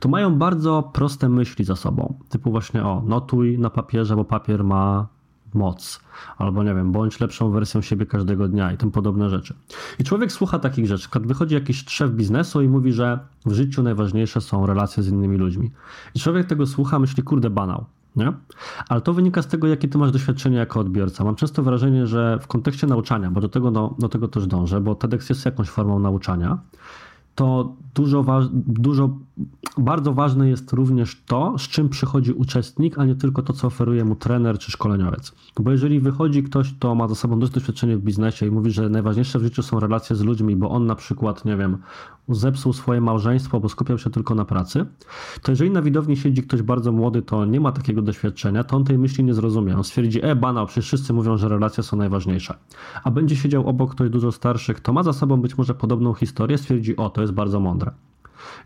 [0.00, 2.14] to mają bardzo proste myśli za sobą.
[2.28, 5.06] Typu właśnie o, notuj na papierze, bo papier ma
[5.54, 6.00] moc,
[6.38, 9.54] albo nie wiem, bądź lepszą wersją siebie każdego dnia i tym podobne rzeczy.
[9.98, 11.08] I człowiek słucha takich rzeczy.
[11.20, 15.70] Wychodzi jakiś szef biznesu i mówi, że w życiu najważniejsze są relacje z innymi ludźmi.
[16.14, 17.84] I człowiek tego słucha, myśli, kurde, banał.
[18.16, 18.32] Nie?
[18.88, 21.24] Ale to wynika z tego, jakie ty masz doświadczenie jako odbiorca.
[21.24, 24.80] Mam często wrażenie, że w kontekście nauczania, bo do tego, do, do tego też dążę,
[24.80, 26.58] bo TEDx jest jakąś formą nauczania,
[27.36, 28.24] to dużo,
[28.66, 29.10] dużo,
[29.78, 34.04] bardzo ważne jest również to, z czym przychodzi uczestnik, a nie tylko to, co oferuje
[34.04, 35.32] mu trener czy szkoleniowiec.
[35.60, 38.88] Bo jeżeli wychodzi ktoś, kto ma za sobą dość doświadczenie w biznesie i mówi, że
[38.88, 41.78] najważniejsze w życiu są relacje z ludźmi, bo on na przykład, nie wiem,
[42.28, 44.86] zepsuł swoje małżeństwo, bo skupiał się tylko na pracy,
[45.42, 48.84] to jeżeli na widowni siedzi ktoś bardzo młody, to nie ma takiego doświadczenia, to on
[48.84, 49.76] tej myśli nie zrozumie.
[49.76, 52.54] On stwierdzi, e, banał, przecież wszyscy mówią, że relacje są najważniejsze.
[53.04, 56.58] A będzie siedział obok ktoś dużo starszy, kto ma za sobą być może podobną historię,
[56.58, 57.90] stwierdzi, o, to jest bardzo mądre.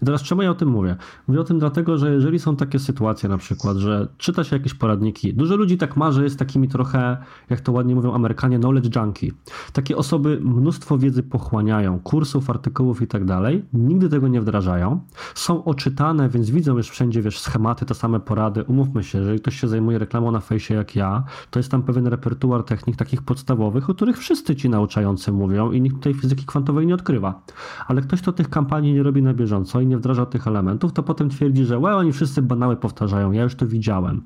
[0.02, 0.96] I teraz czemu ja o tym mówię?
[1.28, 4.74] Mówię o tym dlatego, że jeżeli są takie sytuacje na przykład, że czyta się jakieś
[4.74, 7.16] poradniki, dużo ludzi tak ma, że jest takimi trochę,
[7.50, 9.30] jak to ładnie mówią Amerykanie, knowledge junkie.
[9.72, 15.00] Takie osoby mnóstwo wiedzy pochłaniają, kursów, artykułów i tak dalej, nigdy tego nie wdrażają,
[15.34, 18.64] są oczytane, więc widzą już wszędzie, wiesz, schematy, te same porady.
[18.64, 22.06] Umówmy się, jeżeli ktoś się zajmuje reklamą na fejsie jak ja, to jest tam pewien
[22.06, 26.86] repertuar technik takich podstawowych, o których wszyscy ci nauczający mówią i nikt tej fizyki kwantowej
[26.86, 27.42] nie odkrywa.
[27.86, 31.02] Ale ktoś, kto tych kampanii nie robi na bieżąco, i nie wdraża tych elementów, to
[31.02, 34.22] potem twierdzi, że łe, oni wszyscy banały powtarzają, ja już to widziałem.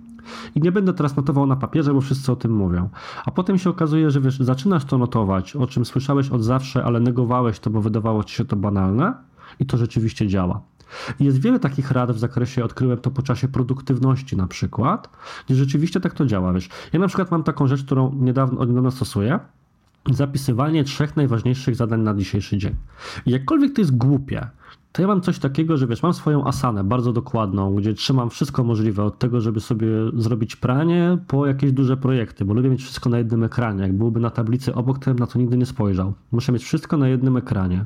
[0.55, 2.89] I nie będę teraz notował na papierze, bo wszyscy o tym mówią.
[3.27, 7.01] A potem się okazuje, że wiesz, zaczynasz to notować, o czym słyszałeś od zawsze, ale
[7.01, 9.15] negowałeś to, bo wydawało ci się to banalne
[9.61, 10.61] i to rzeczywiście działa.
[11.21, 15.11] Jest wiele takich rad w zakresie, odkryłem to po czasie produktywności na przykład,
[15.47, 16.53] gdzie rzeczywiście tak to działa.
[16.53, 19.39] Wiesz, ja na przykład mam taką rzecz, którą niedawno, od niedawna stosuję,
[20.11, 22.75] zapisywanie trzech najważniejszych zadań na dzisiejszy dzień.
[23.27, 24.49] I jakkolwiek to jest głupie,
[24.95, 28.65] to ja mam coś takiego, że wiesz, mam swoją asanę bardzo dokładną, gdzie trzymam wszystko
[28.65, 33.11] możliwe od tego, żeby sobie zrobić pranie, po jakieś duże projekty, bo lubię mieć wszystko
[33.11, 33.83] na jednym ekranie.
[33.83, 36.13] Jak byłoby na tablicy obok, to bym na to nigdy nie spojrzał.
[36.33, 37.85] Muszę mieć wszystko na jednym ekranie.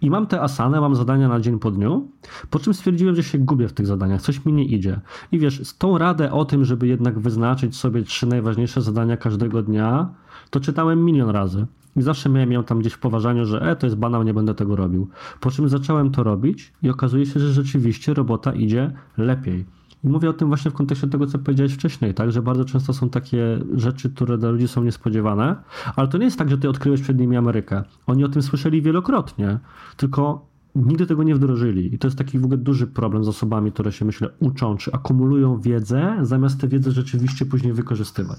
[0.00, 2.08] I mam te asany, mam zadania na dzień po dniu,
[2.50, 5.00] po czym stwierdziłem, że się gubię w tych zadaniach, coś mi nie idzie.
[5.32, 9.62] I wiesz, z tą radę o tym, żeby jednak wyznaczyć sobie trzy najważniejsze zadania każdego
[9.62, 10.08] dnia,
[10.50, 11.66] to czytałem milion razy.
[11.98, 14.54] I zawsze miałem ją tam gdzieś w poważaniu, że e, to jest banał, nie będę
[14.54, 15.08] tego robił.
[15.40, 19.64] Po czym zacząłem to robić i okazuje się, że rzeczywiście robota idzie lepiej.
[20.04, 22.32] I mówię o tym właśnie w kontekście tego, co powiedziałeś wcześniej, tak?
[22.32, 25.56] Że bardzo często są takie rzeczy, które dla ludzi są niespodziewane,
[25.96, 27.82] ale to nie jest tak, że ty odkryłeś przed nimi Amerykę.
[28.06, 29.58] Oni o tym słyszeli wielokrotnie,
[29.96, 31.94] tylko nigdy tego nie wdrożyli.
[31.94, 34.92] I to jest taki w ogóle duży problem z osobami, które się, myślę, uczą, czy
[34.92, 38.38] akumulują wiedzę, zamiast tę wiedzę rzeczywiście później wykorzystywać.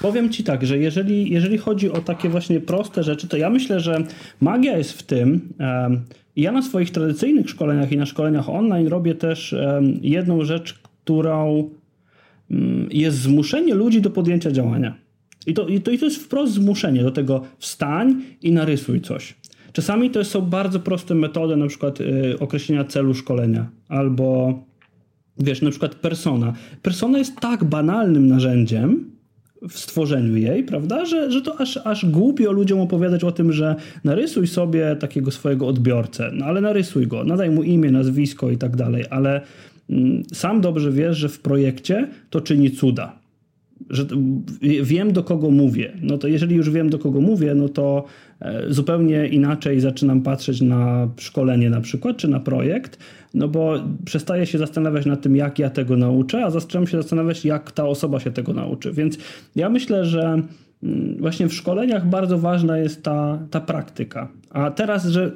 [0.00, 3.80] Powiem Ci tak, że jeżeli, jeżeli chodzi o takie właśnie proste rzeczy, to ja myślę,
[3.80, 4.04] że
[4.40, 5.52] magia jest w tym,
[6.36, 9.54] ja na swoich tradycyjnych szkoleniach i na szkoleniach online robię też
[10.02, 11.70] jedną rzecz, którą
[12.50, 14.94] um, jest zmuszenie ludzi do podjęcia działania.
[15.46, 19.34] I to, i, to, I to jest wprost zmuszenie do tego wstań i narysuj coś.
[19.76, 24.54] Czasami to są bardzo proste metody, na przykład y, określenia celu szkolenia albo
[25.38, 26.52] wiesz, na przykład persona.
[26.82, 29.10] Persona jest tak banalnym narzędziem,
[29.68, 31.04] w stworzeniu jej, prawda?
[31.04, 35.66] Że, że to aż, aż głupio ludziom opowiadać o tym, że narysuj sobie takiego swojego
[35.66, 39.40] odbiorcę, no ale narysuj go, nadaj mu imię, nazwisko i tak dalej, ale
[39.90, 43.18] mm, sam dobrze wiesz, że w projekcie to czyni cuda
[43.90, 44.06] że
[44.82, 45.92] wiem do kogo mówię.
[46.02, 48.04] No to jeżeli już wiem do kogo mówię, no to
[48.40, 52.98] e, zupełnie inaczej zaczynam patrzeć na szkolenie na przykład, czy na projekt,
[53.34, 57.44] no bo przestaję się zastanawiać nad tym, jak ja tego nauczę, a zaczynam się zastanawiać,
[57.44, 58.92] jak ta osoba się tego nauczy.
[58.92, 59.18] Więc
[59.56, 60.42] ja myślę, że
[60.82, 64.28] mm, właśnie w szkoleniach bardzo ważna jest ta, ta praktyka.
[64.50, 65.32] A teraz, że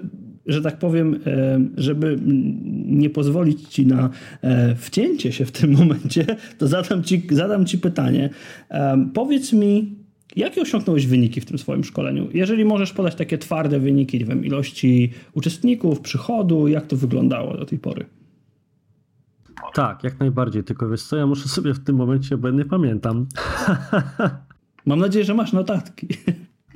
[0.53, 2.19] że tak powiem, e, żeby
[2.87, 4.11] nie pozwolić ci na
[4.43, 6.27] e, wcięcie się w tym momencie,
[6.59, 8.31] to zadam ci, zadam ci pytanie.
[8.71, 9.97] E, powiedz mi,
[10.37, 12.29] jakie osiągnąłeś wyniki w tym swoim szkoleniu?
[12.35, 17.65] Jeżeli możesz podać takie twarde wyniki, nie wiem, ilości uczestników, przychodu, jak to wyglądało do
[17.65, 18.07] tej pory?
[19.75, 23.27] Tak, jak najbardziej, tylko wiesz co, ja muszę sobie w tym momencie, bo nie pamiętam.
[24.87, 26.09] Mam nadzieję, że masz notatki.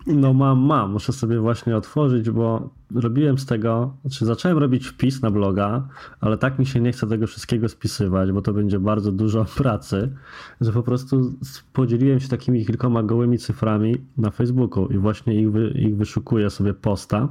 [0.07, 0.93] No mam, mam.
[0.93, 5.89] Muszę sobie właśnie otworzyć, bo robiłem z tego, znaczy zacząłem robić wpis na bloga,
[6.21, 10.13] ale tak mi się nie chce tego wszystkiego spisywać, bo to będzie bardzo dużo pracy,
[10.61, 11.33] że po prostu
[11.73, 16.75] podzieliłem się takimi kilkoma gołymi cyframi na Facebooku i właśnie ich, wy, ich wyszukuję sobie
[16.75, 17.29] posta,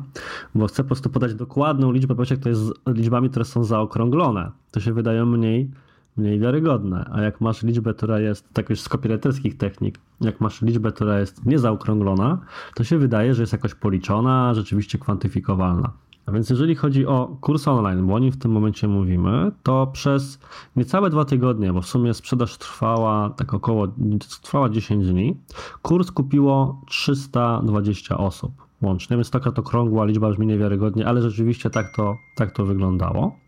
[0.55, 4.51] bo chcę po prostu podać dokładną liczbę, jak to jest liczbami, które są zaokrąglone.
[4.71, 5.71] To się wydają mniej
[6.17, 7.09] mniej wiarygodne.
[7.11, 8.89] A jak masz liczbę, która jest, tak już z
[9.57, 12.39] technik, jak masz liczbę, która jest niezaokrąglona,
[12.75, 15.91] to się wydaje, że jest jakoś policzona, rzeczywiście kwantyfikowalna.
[16.25, 19.87] A więc jeżeli chodzi o kurs online, bo o nim w tym momencie mówimy, to
[19.87, 20.39] przez
[20.75, 23.87] niecałe dwa tygodnie, bo w sumie sprzedaż trwała tak około,
[24.41, 25.37] trwała 10 dni,
[25.81, 31.95] kurs kupiło 320 osób łącznie, więc taka to okrągła liczba brzmi niewiarygodnie, ale rzeczywiście tak
[31.95, 33.39] to, tak to wyglądało.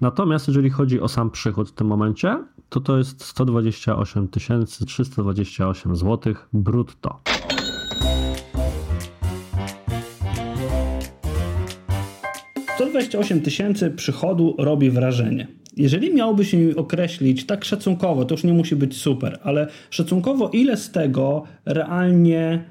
[0.00, 6.34] Natomiast jeżeli chodzi o sam przychód w tym momencie, to to jest 128 328 zł
[6.52, 7.20] brutto.
[13.44, 15.46] tysięcy przychodu robi wrażenie.
[15.76, 20.76] Jeżeli miałbyś się określić tak szacunkowo, to już nie musi być super, ale szacunkowo ile
[20.76, 22.64] z tego realnie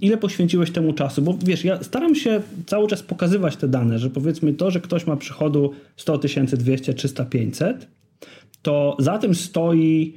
[0.00, 1.22] ile poświęciłeś temu czasu?
[1.22, 5.06] Bo wiesz, ja staram się cały czas pokazywać te dane, że powiedzmy to, że ktoś
[5.06, 7.88] ma przychodu 100 tysięcy, 200, 300, 500,
[8.62, 10.14] to za tym stoi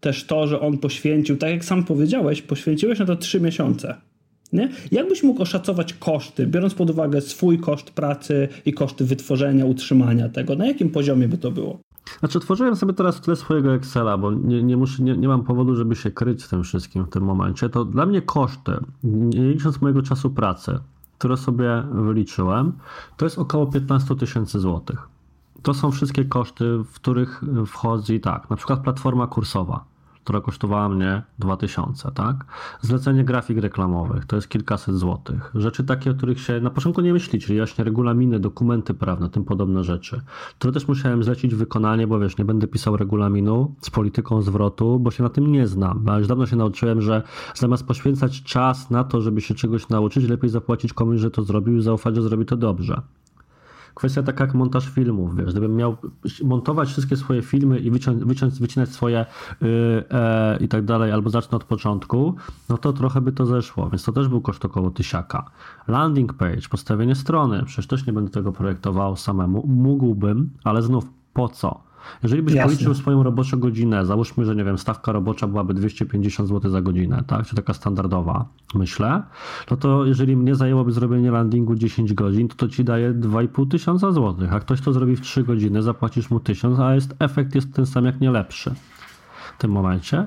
[0.00, 3.94] też to, że on poświęcił, tak jak sam powiedziałeś, poświęciłeś na to 3 miesiące.
[4.52, 4.68] Nie?
[4.92, 10.28] Jak byś mógł oszacować koszty, biorąc pod uwagę swój koszt pracy i koszty wytworzenia, utrzymania
[10.28, 10.56] tego?
[10.56, 11.80] Na jakim poziomie by to było?
[12.20, 15.76] Znaczy, tworzyłem sobie teraz tyle swojego Excela, bo nie, nie, muszę, nie, nie mam powodu,
[15.76, 17.68] żeby się kryć z tym wszystkim w tym momencie.
[17.68, 18.72] To dla mnie koszty,
[19.04, 20.78] nie licząc mojego czasu pracy,
[21.18, 22.72] które sobie wyliczyłem,
[23.16, 25.08] to jest około 15 tysięcy złotych.
[25.62, 29.84] To są wszystkie koszty, w których wchodzi tak, na przykład platforma kursowa
[30.28, 32.44] która kosztowała mnie 2000, tak?
[32.80, 35.52] Zlecenie grafik reklamowych to jest kilkaset złotych.
[35.54, 39.44] Rzeczy takie, o których się na początku nie myśli, czyli właśnie regulaminy, dokumenty prawne, tym
[39.44, 40.20] podobne rzeczy.
[40.58, 45.10] Które też musiałem zlecić wykonanie, bo wiesz, nie będę pisał regulaminu z polityką zwrotu, bo
[45.10, 46.08] się na tym nie znam.
[46.08, 47.22] A już dawno się nauczyłem, że
[47.54, 51.76] zamiast poświęcać czas na to, żeby się czegoś nauczyć, lepiej zapłacić komuś, że to zrobił
[51.76, 53.02] i zaufać, że zrobi to dobrze
[53.98, 55.96] kwestia taka jak montaż filmów, wiesz, gdybym miał
[56.44, 59.26] montować wszystkie swoje filmy i wyciąć, wyciąć, wycinać swoje
[59.60, 59.68] yy,
[60.10, 62.34] e, i tak dalej, albo zacznę od początku,
[62.68, 65.50] no to trochę by to zeszło, więc to też był koszt około tysiaka.
[65.88, 71.48] Landing page, postawienie strony, przecież też nie będę tego projektował samemu, mógłbym, ale znów po
[71.48, 71.87] co?
[72.22, 72.72] Jeżeli byś Jasne.
[72.72, 77.24] policzył swoją roboczą godzinę, załóżmy, że nie wiem, stawka robocza byłaby 250 zł za godzinę,
[77.26, 79.22] tak, czy taka standardowa, myślę,
[79.70, 84.12] no to jeżeli mnie zajęłoby zrobienie landingu 10 godzin, to to ci daje 2,5 tysiąca
[84.12, 87.72] złotych, a ktoś to zrobi w 3 godziny, zapłacisz mu 1000, a jest, efekt jest
[87.72, 88.74] ten sam, jak nie lepszy
[89.58, 90.26] tym momencie.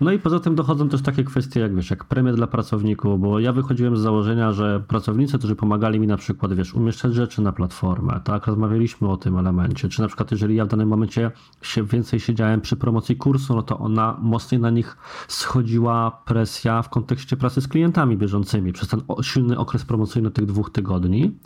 [0.00, 3.40] No i poza tym dochodzą też takie kwestie, jak wiesz, jak premie dla pracowników, bo
[3.40, 7.52] ja wychodziłem z założenia, że pracownicy, którzy pomagali mi na przykład, wiesz, umieszczać rzeczy na
[7.52, 11.30] platformę, tak, rozmawialiśmy o tym elemencie, czy na przykład jeżeli ja w danym momencie
[11.62, 14.96] się więcej siedziałem przy promocji kursu, no to ona mocniej na nich
[15.28, 20.70] schodziła presja w kontekście pracy z klientami bieżącymi przez ten silny okres promocyjny tych dwóch
[20.70, 21.38] tygodni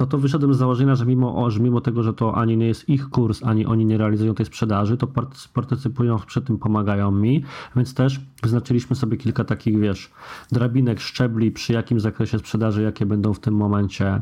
[0.00, 2.88] no to wyszedłem z założenia, że mimo, że mimo tego, że to ani nie jest
[2.88, 5.06] ich kurs, ani oni nie realizują tej sprzedaży, to
[5.52, 7.44] partycypują przy tym, pomagają mi,
[7.76, 10.10] więc też wyznaczyliśmy sobie kilka takich, wiesz,
[10.52, 14.20] drabinek, szczebli, przy jakim zakresie sprzedaży, jakie będą w tym momencie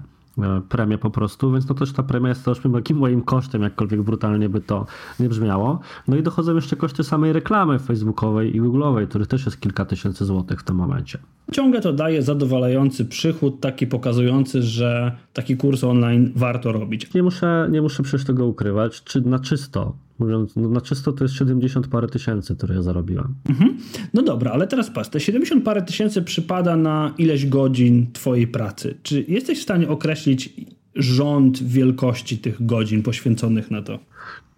[0.68, 4.48] premię po prostu, więc no też ta premia jest też takim moim kosztem, jakkolwiek brutalnie
[4.48, 4.86] by to
[5.20, 5.80] nie brzmiało.
[6.08, 10.24] No i dochodzą jeszcze koszty samej reklamy facebookowej i google'owej, który też jest kilka tysięcy
[10.24, 11.18] złotych w tym momencie.
[11.52, 17.14] Ciągle to daje zadowalający przychód, taki pokazujący, że taki kurs online warto robić.
[17.14, 21.24] Nie muszę, nie muszę przecież tego ukrywać, czy na czysto Mówiąc, no na czysto to
[21.24, 23.34] jest 70 parę tysięcy, które ja zarobiłem.
[23.48, 23.76] Mhm.
[24.14, 28.98] No dobra, ale teraz patrz, te 70 parę tysięcy przypada na ileś godzin twojej pracy.
[29.02, 30.54] Czy jesteś w stanie określić
[30.94, 33.98] rząd wielkości tych godzin poświęconych na to?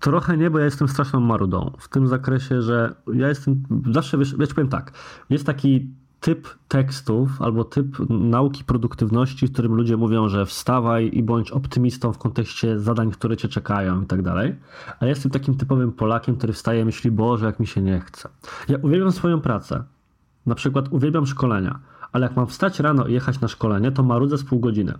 [0.00, 1.70] Trochę nie, bo ja jestem straszną marudą.
[1.78, 4.92] W tym zakresie, że ja jestem, zawsze, wiesz, ja ci powiem tak,
[5.30, 11.22] jest taki typ tekstów albo typ nauki produktywności, w którym ludzie mówią, że wstawaj i
[11.22, 14.56] bądź optymistą w kontekście zadań, które cię czekają i tak dalej.
[15.00, 18.00] A ja jestem takim typowym Polakiem, który wstaje i myśli, Boże, jak mi się nie
[18.00, 18.28] chce.
[18.68, 19.84] Ja uwielbiam swoją pracę.
[20.46, 21.80] Na przykład uwielbiam szkolenia
[22.12, 24.94] ale jak mam wstać rano i jechać na szkolenie, to marudzę z pół godziny.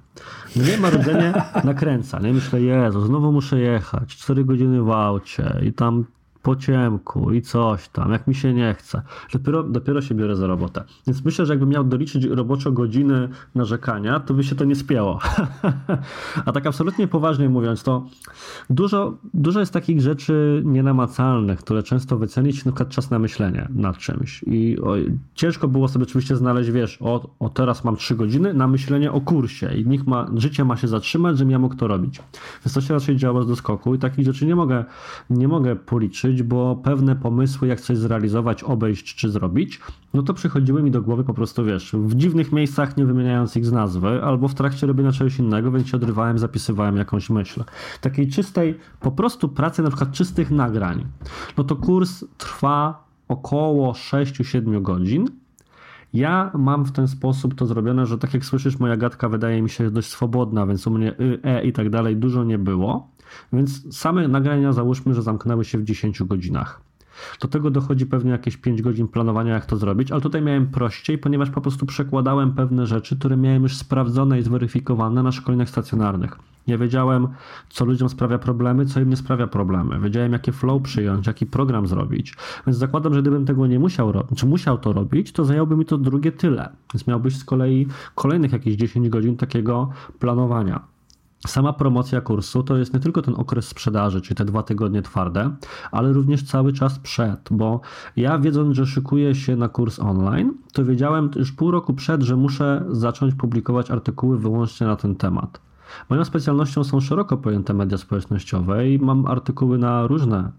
[0.57, 1.33] Mnie marudzenie
[1.65, 2.33] nakręca, nie?
[2.33, 6.05] Myślę, Jezu, znowu muszę jechać, cztery godziny w aucie i tam
[6.43, 9.03] po ciemku i coś tam, jak mi się nie chce.
[9.33, 10.85] Dopiero, dopiero się biorę za robotę.
[11.07, 15.19] Więc myślę, że jakbym miał doliczyć roboczo godziny narzekania, to by się to nie spięło.
[16.47, 18.07] A tak absolutnie poważnie mówiąc, to
[18.71, 23.99] dużo, dużo jest takich rzeczy nienamacalnych, które często wycenić, na przykład czas na myślenie nad
[23.99, 24.45] czymś.
[24.47, 24.77] I
[25.35, 29.21] ciężko było sobie oczywiście znaleźć, wiesz, o, o teraz mam trzy godziny na myślenie o
[29.21, 32.21] kursie i nikt ma, życie ma się zatrzymać, żebym ja mógł to robić.
[32.65, 34.85] Więc to się raczej działa z doskoku i takich rzeczy nie mogę,
[35.31, 39.81] nie mogę policzyć, bo pewne pomysły, jak coś zrealizować, obejść czy zrobić,
[40.15, 43.67] no to przychodziły mi do głowy po prostu, wiesz, w dziwnych miejscach, nie wymieniając ich
[43.67, 47.65] z nazwy, albo w trakcie robienia czegoś innego, więc się odrywałem, zapisywałem jakąś myśl.
[48.01, 51.07] Takiej czystej, po prostu pracy, na przykład czystych nagrań.
[51.59, 55.27] No to kurs trwa około 6-7 godzin.
[56.13, 59.71] Ja mam w ten sposób to zrobione, że tak jak słyszysz, moja gadka wydaje mi
[59.71, 63.09] się dość swobodna, więc u mnie y, e i tak dalej dużo nie było.
[63.53, 66.81] Więc same nagrania załóżmy, że zamknęły się w 10 godzinach.
[67.41, 71.19] Do tego dochodzi pewnie jakieś 5 godzin planowania, jak to zrobić, ale tutaj miałem prościej,
[71.19, 76.39] ponieważ po prostu przekładałem pewne rzeczy, które miałem już sprawdzone i zweryfikowane na szkoleniach stacjonarnych.
[76.67, 77.29] Ja wiedziałem,
[77.69, 80.01] co ludziom sprawia problemy, co im nie sprawia problemy.
[80.01, 82.35] Wiedziałem, jakie flow przyjąć, jaki program zrobić.
[82.67, 85.99] Więc zakładam, że gdybym tego nie musiał czy musiał to robić, to zajęłoby mi to
[85.99, 86.69] drugie tyle.
[86.95, 90.81] Więc miałbyś z kolei kolejnych jakieś 10 godzin takiego planowania.
[91.47, 95.51] Sama promocja kursu to jest nie tylko ten okres sprzedaży, czyli te dwa tygodnie twarde,
[95.91, 97.81] ale również cały czas przed, bo
[98.17, 102.37] ja wiedząc, że szykuję się na kurs online, to wiedziałem już pół roku przed, że
[102.37, 105.61] muszę zacząć publikować artykuły wyłącznie na ten temat.
[106.11, 110.53] Moją specjalnością są szeroko pojęte media społecznościowe i mam artykuły na różne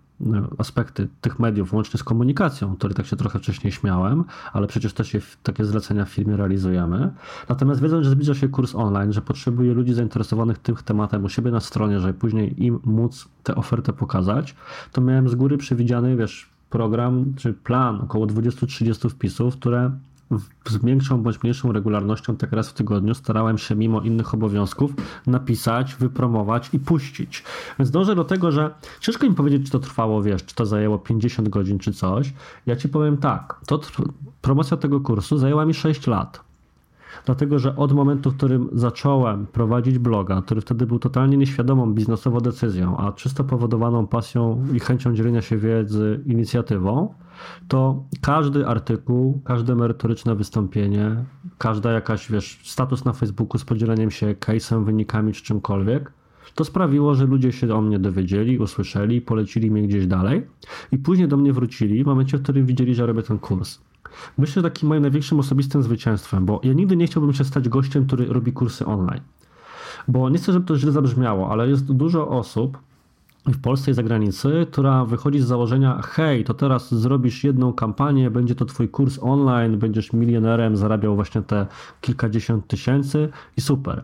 [0.57, 5.17] aspekty tych mediów, łącznie z komunikacją, której tak się trochę wcześniej śmiałem, ale przecież też
[5.43, 7.11] takie zlecenia w firmie realizujemy.
[7.49, 11.51] Natomiast wiedząc, że zbliża się kurs online, że potrzebuję ludzi zainteresowanych tym tematem u siebie
[11.51, 14.55] na stronie, żeby później im móc tę ofertę pokazać,
[14.91, 19.91] to miałem z góry przewidziany, wiesz, program czy plan około 20-30 wpisów, które
[20.69, 24.91] z większą bądź mniejszą regularnością, tak raz w tygodniu, starałem się mimo innych obowiązków
[25.27, 27.43] napisać, wypromować i puścić.
[27.79, 30.99] Więc dążę do tego, że ciężko mi powiedzieć, czy to trwało, wiesz, czy to zajęło
[30.99, 32.33] 50 godzin, czy coś.
[32.65, 33.79] Ja ci powiem tak, to
[34.41, 36.51] promocja tego kursu zajęła mi 6 lat.
[37.25, 42.39] Dlatego, że od momentu, w którym zacząłem prowadzić bloga, który wtedy był totalnie nieświadomą biznesową
[42.39, 47.13] decyzją, a czysto powodowaną pasją i chęcią dzielenia się wiedzy, inicjatywą,
[47.67, 51.25] to każdy artykuł, każde merytoryczne wystąpienie,
[51.57, 56.11] każda jakaś, wiesz, status na Facebooku z podzieleniem się case'em, wynikami czy czymkolwiek,
[56.55, 60.47] to sprawiło, że ludzie się o mnie dowiedzieli, usłyszeli, polecili mnie gdzieś dalej
[60.91, 63.79] i później do mnie wrócili w momencie, w którym widzieli, że robię ten kurs.
[64.37, 68.05] Myślę, że takim moim największym osobistym zwycięstwem, bo ja nigdy nie chciałbym się stać gościem,
[68.05, 69.21] który robi kursy online.
[70.07, 72.77] Bo nie chcę, żeby to źle zabrzmiało, ale jest dużo osób,
[73.45, 78.55] w Polsce i zagranicy, która wychodzi z założenia: hej, to teraz zrobisz jedną kampanię, będzie
[78.55, 81.67] to twój kurs online, będziesz milionerem, zarabiał właśnie te
[82.01, 84.03] kilkadziesiąt tysięcy i super.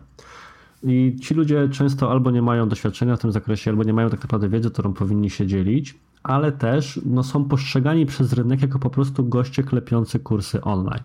[0.82, 4.22] I ci ludzie często albo nie mają doświadczenia w tym zakresie, albo nie mają tak
[4.22, 8.90] naprawdę wiedzy, którą powinni się dzielić, ale też no, są postrzegani przez rynek jako po
[8.90, 11.02] prostu goście klepiący kursy online.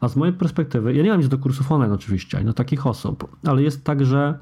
[0.00, 3.36] A z mojej perspektywy, ja nie mam nic do kursów online oczywiście, do takich osób,
[3.46, 4.38] ale jest tak, że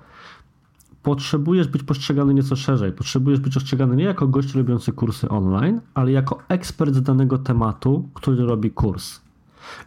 [1.03, 2.92] potrzebujesz być postrzegany nieco szerzej.
[2.92, 8.09] Potrzebujesz być postrzegany nie jako gość robiący kursy online, ale jako ekspert z danego tematu,
[8.14, 9.20] który robi kurs.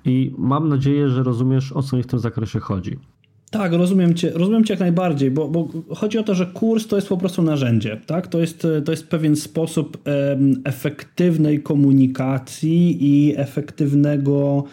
[0.05, 2.99] I mam nadzieję, że rozumiesz, o co mi w tym zakresie chodzi.
[3.51, 6.95] Tak, rozumiem cię, rozumiem cię jak najbardziej, bo, bo chodzi o to, że kurs to
[6.95, 8.27] jest po prostu narzędzie, tak?
[8.27, 9.97] To jest, to jest pewien sposób
[10.63, 14.63] efektywnej komunikacji i efektywnego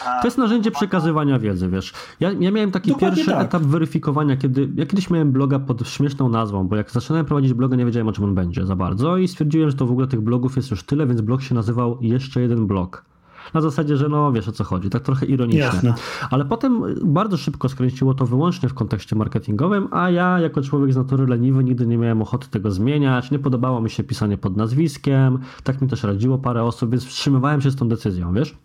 [0.00, 1.92] to jest narzędzie przekazywania wiedzy, wiesz.
[2.20, 3.46] Ja, ja miałem taki Dokładnie pierwszy tak.
[3.46, 7.76] etap weryfikowania, kiedy ja kiedyś miałem bloga pod śmieszną nazwą, bo jak zaczynałem prowadzić bloga,
[7.76, 10.20] nie wiedziałem o czym on będzie za bardzo i stwierdziłem, że to w ogóle tych
[10.20, 13.13] blogów jest już tyle, więc blog się nazywał Jeszcze jeden blog
[13.54, 15.60] na zasadzie, że no wiesz o co chodzi, tak trochę ironicznie.
[15.60, 15.94] Jasne.
[16.30, 20.96] Ale potem bardzo szybko skręciło to wyłącznie w kontekście marketingowym, a ja jako człowiek z
[20.96, 25.38] natury leniwy nigdy nie miałem ochoty tego zmieniać, nie podobało mi się pisanie pod nazwiskiem,
[25.64, 28.56] tak mi też radziło parę osób, więc wstrzymywałem się z tą decyzją, wiesz?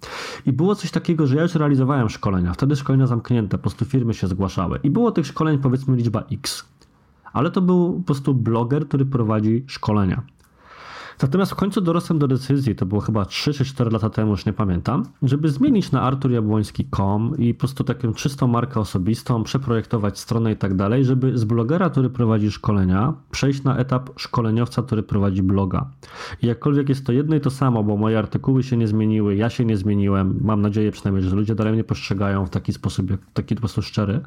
[0.46, 4.14] I było coś takiego, że ja już realizowałem szkolenia, wtedy szkolenia zamknięte, po prostu firmy
[4.14, 6.66] się zgłaszały i było tych szkoleń powiedzmy liczba X.
[7.34, 10.22] Ale to był po prostu bloger, który prowadzi szkolenia.
[11.22, 14.46] Natomiast w końcu dorosłem do decyzji, to było chyba 3 czy 4 lata temu, już
[14.46, 20.52] nie pamiętam, żeby zmienić na arturjabłoński.com i po prostu taką czystą markę osobistą, przeprojektować stronę
[20.52, 25.44] i tak dalej, żeby z blogera, który prowadzi szkolenia, przejść na etap szkoleniowca, który prowadzi
[25.44, 25.86] bloga.
[26.42, 29.50] I jakkolwiek jest to jedno i to samo, bo moje artykuły się nie zmieniły, ja
[29.50, 33.20] się nie zmieniłem, mam nadzieję przynajmniej, że ludzie dalej mnie postrzegają w taki sposób, jak,
[33.34, 34.22] taki po prostu szczery,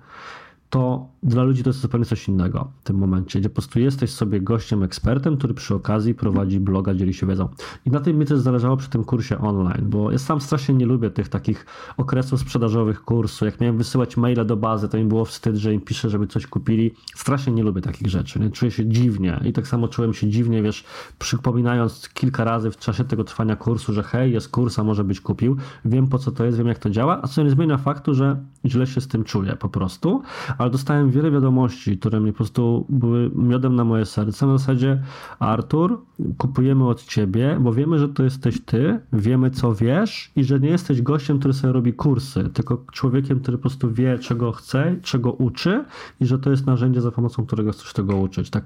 [0.73, 4.11] to dla ludzi to jest zupełnie coś innego w tym momencie, gdzie po prostu jesteś
[4.11, 7.49] sobie gościem, ekspertem, który przy okazji prowadzi bloga, dzieli się wiedzą.
[7.87, 10.87] I na tym mi też zależało przy tym kursie online, bo ja sam strasznie nie
[10.87, 11.67] lubię tych takich
[11.97, 13.45] okresów sprzedażowych kursu.
[13.45, 16.47] Jak miałem wysyłać maile do bazy, to im było wstyd, że im piszę, żeby coś
[16.47, 16.95] kupili.
[17.15, 18.41] Strasznie nie lubię takich rzeczy.
[18.41, 18.51] Nie?
[18.51, 20.85] Czuję się dziwnie i tak samo czułem się dziwnie, wiesz,
[21.19, 25.21] przypominając kilka razy w czasie tego trwania kursu, że hej, jest kurs, a może być
[25.21, 25.57] kupił.
[25.85, 28.37] Wiem po co to jest, wiem jak to działa, a co nie zmienia faktu, że
[28.65, 30.23] źle się z tym czuję po prostu
[30.63, 34.47] ale dostałem wiele wiadomości, które mi po prostu były miodem na moje serce.
[34.47, 35.03] Na zasadzie,
[35.39, 36.01] Artur,
[36.39, 40.69] kupujemy od ciebie, bo wiemy, że to jesteś ty, wiemy co wiesz i że nie
[40.69, 45.33] jesteś gościem, który sobie robi kursy, tylko człowiekiem, który po prostu wie, czego chce, czego
[45.33, 45.85] uczy
[46.21, 48.51] i że to jest narzędzie, za pomocą którego chcesz tego uczyć.
[48.51, 48.65] Tak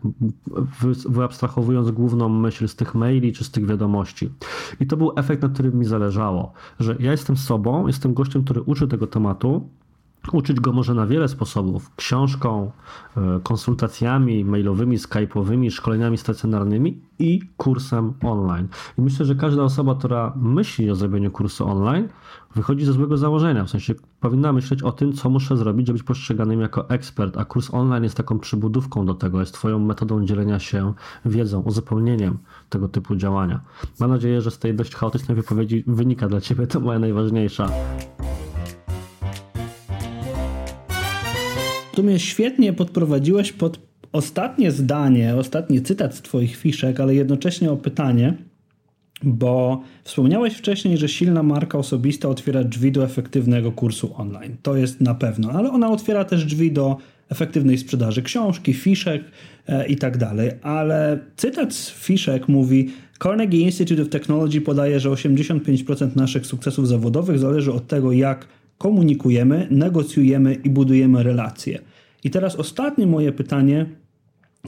[1.09, 4.31] wyabstrahowując główną myśl z tych maili czy z tych wiadomości.
[4.81, 8.63] I to był efekt, na którym mi zależało, że ja jestem sobą, jestem gościem, który
[8.63, 9.69] uczy tego tematu,
[10.33, 12.71] Uczyć go może na wiele sposobów: książką,
[13.17, 18.69] e, konsultacjami mailowymi, skype'owymi, szkoleniami stacjonarnymi i kursem online.
[18.99, 22.09] I myślę, że każda osoba, która myśli o zrobieniu kursu online,
[22.55, 23.65] wychodzi ze złego założenia.
[23.65, 27.45] W sensie powinna myśleć o tym, co muszę zrobić, żeby być postrzeganym jako ekspert, a
[27.45, 30.93] kurs online jest taką przybudówką do tego, jest Twoją metodą dzielenia się
[31.25, 33.61] wiedzą, uzupełnieniem tego typu działania.
[34.01, 37.69] Mam nadzieję, że z tej dość chaotycznej wypowiedzi wynika dla Ciebie to moja najważniejsza.
[41.97, 43.81] Tu mnie świetnie podprowadziłeś pod
[44.13, 48.35] ostatnie zdanie, ostatni cytat z Twoich fiszek, ale jednocześnie o pytanie,
[49.23, 54.57] bo wspomniałeś wcześniej, że silna marka osobista otwiera drzwi do efektywnego kursu online.
[54.63, 56.97] To jest na pewno, ale ona otwiera też drzwi do
[57.29, 59.25] efektywnej sprzedaży książki, fiszek
[59.67, 60.51] e, i tak dalej.
[60.63, 62.91] Ale cytat z fiszek mówi:
[63.23, 68.47] Carnegie Institute of Technology podaje, że 85% naszych sukcesów zawodowych zależy od tego, jak
[68.79, 71.79] komunikujemy, negocjujemy i budujemy relacje.
[72.25, 73.87] I teraz ostatnie moje pytanie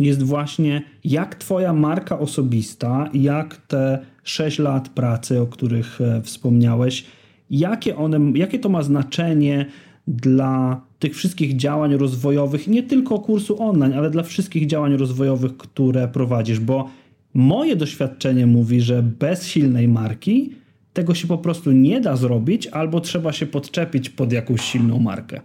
[0.00, 7.04] jest właśnie, jak Twoja marka osobista, jak te 6 lat pracy, o których e, wspomniałeś,
[7.50, 9.66] jakie, one, jakie to ma znaczenie
[10.08, 16.08] dla tych wszystkich działań rozwojowych, nie tylko kursu online, ale dla wszystkich działań rozwojowych, które
[16.08, 16.88] prowadzisz, bo
[17.34, 20.52] moje doświadczenie mówi, że bez silnej marki
[20.92, 25.40] tego się po prostu nie da zrobić, albo trzeba się podczepić pod jakąś silną markę.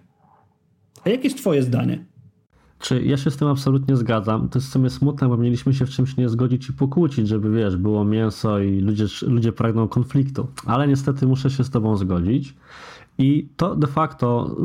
[1.06, 2.06] A jakie jest Twoje zdanie?
[2.80, 4.50] Czy ja się z tym absolutnie zgadzam.
[4.50, 7.52] To jest w sumie smutne, bo mieliśmy się w czymś nie zgodzić i pokłócić, żeby
[7.52, 10.48] wiesz, było mięso i ludzie, ludzie pragną konfliktu.
[10.66, 12.56] Ale niestety muszę się z Tobą zgodzić.
[13.18, 14.56] I to de facto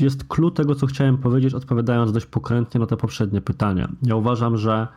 [0.00, 3.88] jest klucz tego, co chciałem powiedzieć, odpowiadając dość pokrętnie na te poprzednie pytania.
[4.02, 4.88] Ja uważam, że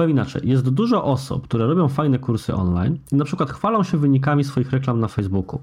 [0.00, 3.98] Powiem inaczej, jest dużo osób, które robią fajne kursy online i na przykład chwalą się
[3.98, 5.60] wynikami swoich reklam na Facebooku.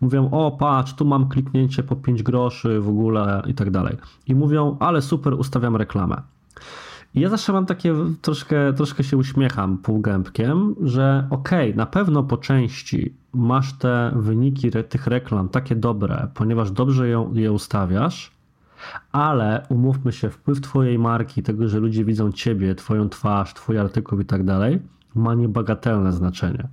[0.00, 3.96] Mówią, o patrz, tu mam kliknięcie po 5 groszy w ogóle i tak dalej.
[4.26, 6.22] I mówią, ale super, ustawiam reklamę.
[7.14, 12.22] I ja zawsze mam takie, troszkę, troszkę się uśmiecham półgębkiem, że okej, okay, na pewno
[12.22, 18.35] po części masz te wyniki tych reklam takie dobre, ponieważ dobrze je ustawiasz,
[19.12, 24.20] ale umówmy się, wpływ Twojej marki, tego, że ludzie widzą Ciebie, Twoją twarz, Twój artykuł
[24.20, 24.82] i tak dalej,
[25.14, 26.68] ma niebagatelne znaczenie.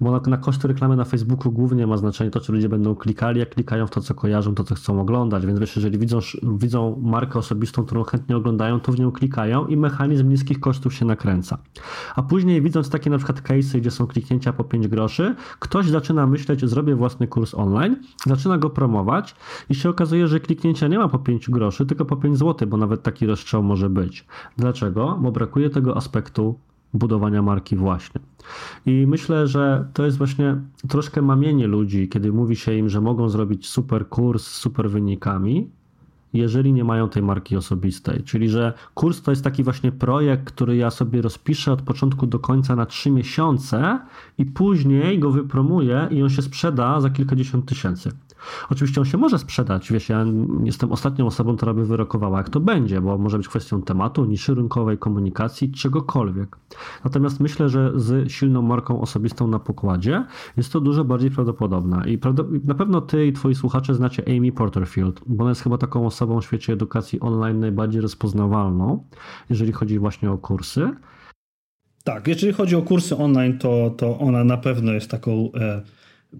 [0.00, 3.40] Bo na, na koszty reklamy na Facebooku głównie ma znaczenie to, czy ludzie będą klikali,
[3.40, 5.46] jak klikają w to, co kojarzą, to, co chcą oglądać.
[5.46, 9.76] Więc wiesz, jeżeli widzą, widzą markę osobistą, którą chętnie oglądają, to w nią klikają i
[9.76, 11.58] mechanizm niskich kosztów się nakręca.
[12.16, 16.26] A później widząc takie na przykład case'y, gdzie są kliknięcia po 5 groszy, ktoś zaczyna
[16.26, 17.96] myśleć, zrobię własny kurs online,
[18.26, 19.34] zaczyna go promować
[19.70, 22.76] i się okazuje, że kliknięcia nie ma po 5 groszy, tylko po 5 zł, bo
[22.76, 24.26] nawet taki rozstrzał może być.
[24.56, 25.18] Dlaczego?
[25.20, 26.58] Bo brakuje tego aspektu
[26.94, 28.20] budowania marki właśnie.
[28.86, 30.56] I myślę, że to jest właśnie
[30.88, 35.70] troszkę mamienie ludzi, kiedy mówi się im, że mogą zrobić super kurs z super wynikami,
[36.32, 38.22] jeżeli nie mają tej marki osobistej.
[38.24, 42.38] Czyli, że kurs to jest taki właśnie projekt, który ja sobie rozpiszę od początku do
[42.38, 43.98] końca na trzy miesiące
[44.38, 48.12] i później go wypromuję i on się sprzeda za kilkadziesiąt tysięcy.
[48.70, 50.24] Oczywiście on się może sprzedać, wiesz, ja
[50.64, 54.54] jestem ostatnią osobą, która by wyrokowała, jak to będzie, bo może być kwestią tematu, niszy
[54.54, 56.56] rynkowej, komunikacji, czegokolwiek.
[57.04, 60.24] Natomiast myślę, że z silną marką osobistą na pokładzie
[60.56, 62.18] jest to dużo bardziej prawdopodobne i
[62.64, 66.40] na pewno ty i twoi słuchacze znacie Amy Porterfield, bo ona jest chyba taką osobą
[66.40, 69.04] w świecie edukacji online najbardziej rozpoznawalną,
[69.50, 70.90] jeżeli chodzi właśnie o kursy.
[72.04, 75.50] Tak, jeżeli chodzi o kursy online, to, to ona na pewno jest taką...
[75.54, 75.82] E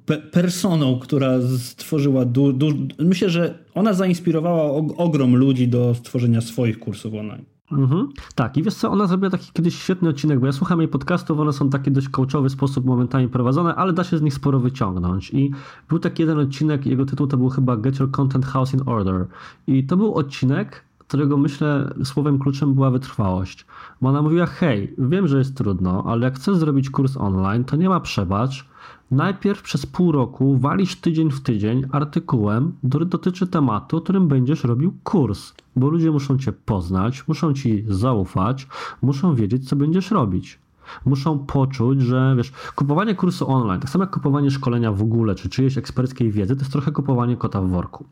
[0.06, 2.66] pe personą, która stworzyła du, du,
[2.98, 4.62] myślę, że ona zainspirowała
[4.96, 7.44] ogrom ludzi do stworzenia swoich kursów online.
[7.72, 8.08] Mhm.
[8.34, 11.40] Tak, i wiesz co, ona zrobiła taki kiedyś świetny odcinek, bo ja słucham jej podcastów,
[11.40, 15.30] one są takie dość coachowy sposób momentami prowadzone, ale da się z nich sporo wyciągnąć.
[15.30, 15.50] I
[15.88, 19.26] był taki jeden odcinek, jego tytuł to był chyba Get Your Content House in Order.
[19.66, 23.66] I to był odcinek, którego myślę słowem kluczem była wytrwałość.
[24.00, 27.76] Bo ona mówiła: Hej, wiem, że jest trudno, ale jak chcesz zrobić kurs online, to
[27.76, 28.71] nie ma przebacz.
[29.12, 34.94] Najpierw przez pół roku walisz tydzień w tydzień artykułem, który dotyczy tematu, którym będziesz robił
[35.04, 35.52] kurs.
[35.76, 38.68] Bo ludzie muszą cię poznać, muszą ci zaufać,
[39.02, 40.58] muszą wiedzieć, co będziesz robić
[41.04, 45.48] muszą poczuć, że wiesz, kupowanie kursu online, tak samo jak kupowanie szkolenia w ogóle, czy
[45.48, 48.04] czyjejś eksperckiej wiedzy, to jest trochę kupowanie kota w worku.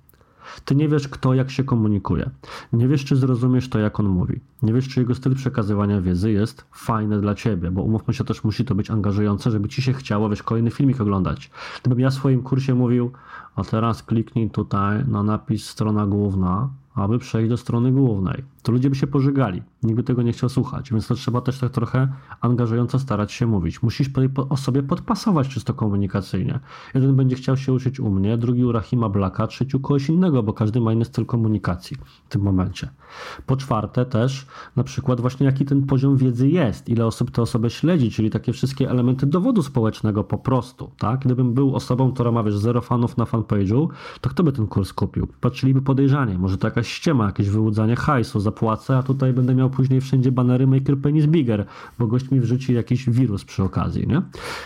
[0.64, 2.30] Ty nie wiesz, kto jak się komunikuje.
[2.72, 4.40] Nie wiesz, czy zrozumiesz to, jak on mówi.
[4.62, 8.44] Nie wiesz, czy jego styl przekazywania wiedzy jest fajny dla ciebie, bo umówmy się, też
[8.44, 11.50] musi to być angażujące, żeby ci się chciało, wiesz, kolejny filmik oglądać.
[11.80, 13.10] Gdybym ja w swoim kursie mówił,
[13.56, 18.44] a teraz kliknij tutaj na napis strona główna, aby przejść do strony głównej.
[18.62, 21.58] To ludzie by się pożygali, nikt by tego nie chciał słuchać, więc to trzeba też
[21.58, 22.08] tak trochę
[22.40, 23.82] angażująco starać się mówić.
[23.82, 24.10] Musisz
[24.48, 26.60] o sobie podpasować czysto komunikacyjnie.
[26.94, 30.42] Jeden będzie chciał się uczyć u mnie, drugi u Rahima Blaka, trzeci u kogoś innego,
[30.42, 32.88] bo każdy ma inny styl komunikacji w tym momencie.
[33.46, 34.46] Po czwarte też
[34.76, 38.52] na przykład właśnie jaki ten poziom wiedzy jest, ile osób tę osobę śledzi, czyli takie
[38.52, 41.20] wszystkie elementy dowodu społecznego po prostu, tak?
[41.20, 43.88] Gdybym był osobą, która ma wiesz, zero fanów na fanpage'u,
[44.20, 45.28] to kto by ten kurs kupił?
[45.40, 50.00] Patrzyliby podejrzanie, może to jakaś ściema, jakieś wyłudzanie hajsu, zapłacę, a tutaj będę miał później
[50.00, 51.66] wszędzie banery Make Your Penis Bigger,
[51.98, 54.22] bo gość mi wrzuci jakiś wirus przy okazji, nie?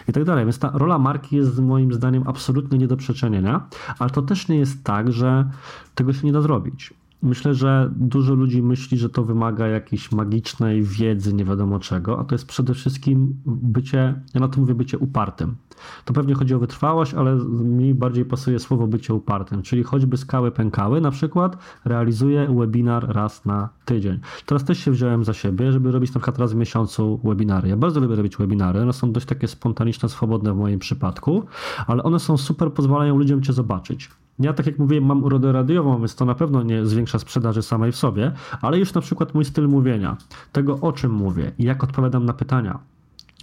[0.08, 0.44] I tak dalej.
[0.44, 3.66] Więc ta rola marki jest moim zdaniem absolutnie nie do przeczenienia,
[3.98, 5.50] ale to też nie jest tak, że
[5.94, 6.94] tego się nie da zrobić.
[7.24, 12.24] Myślę, że dużo ludzi myśli, że to wymaga jakiejś magicznej wiedzy, nie wiadomo czego, a
[12.24, 15.56] to jest przede wszystkim bycie, ja na to mówię bycie upartym.
[16.04, 20.50] To pewnie chodzi o wytrwałość, ale mi bardziej pasuje słowo bycie upartym, czyli choćby skały
[20.50, 24.20] pękały, na przykład realizuję webinar raz na tydzień.
[24.46, 27.68] Teraz też się wziąłem za siebie, żeby robić na przykład raz w miesiącu webinary.
[27.68, 31.44] Ja bardzo lubię robić webinary, one są dość takie spontaniczne, swobodne w moim przypadku,
[31.86, 34.10] ale one są super, pozwalają ludziom cię zobaczyć.
[34.38, 37.92] Ja, tak jak mówiłem, mam urodę radiową, więc to na pewno nie zwiększa sprzedaży samej
[37.92, 38.32] w sobie,
[38.62, 40.16] ale już na przykład mój styl mówienia,
[40.52, 42.78] tego o czym mówię i jak odpowiadam na pytania,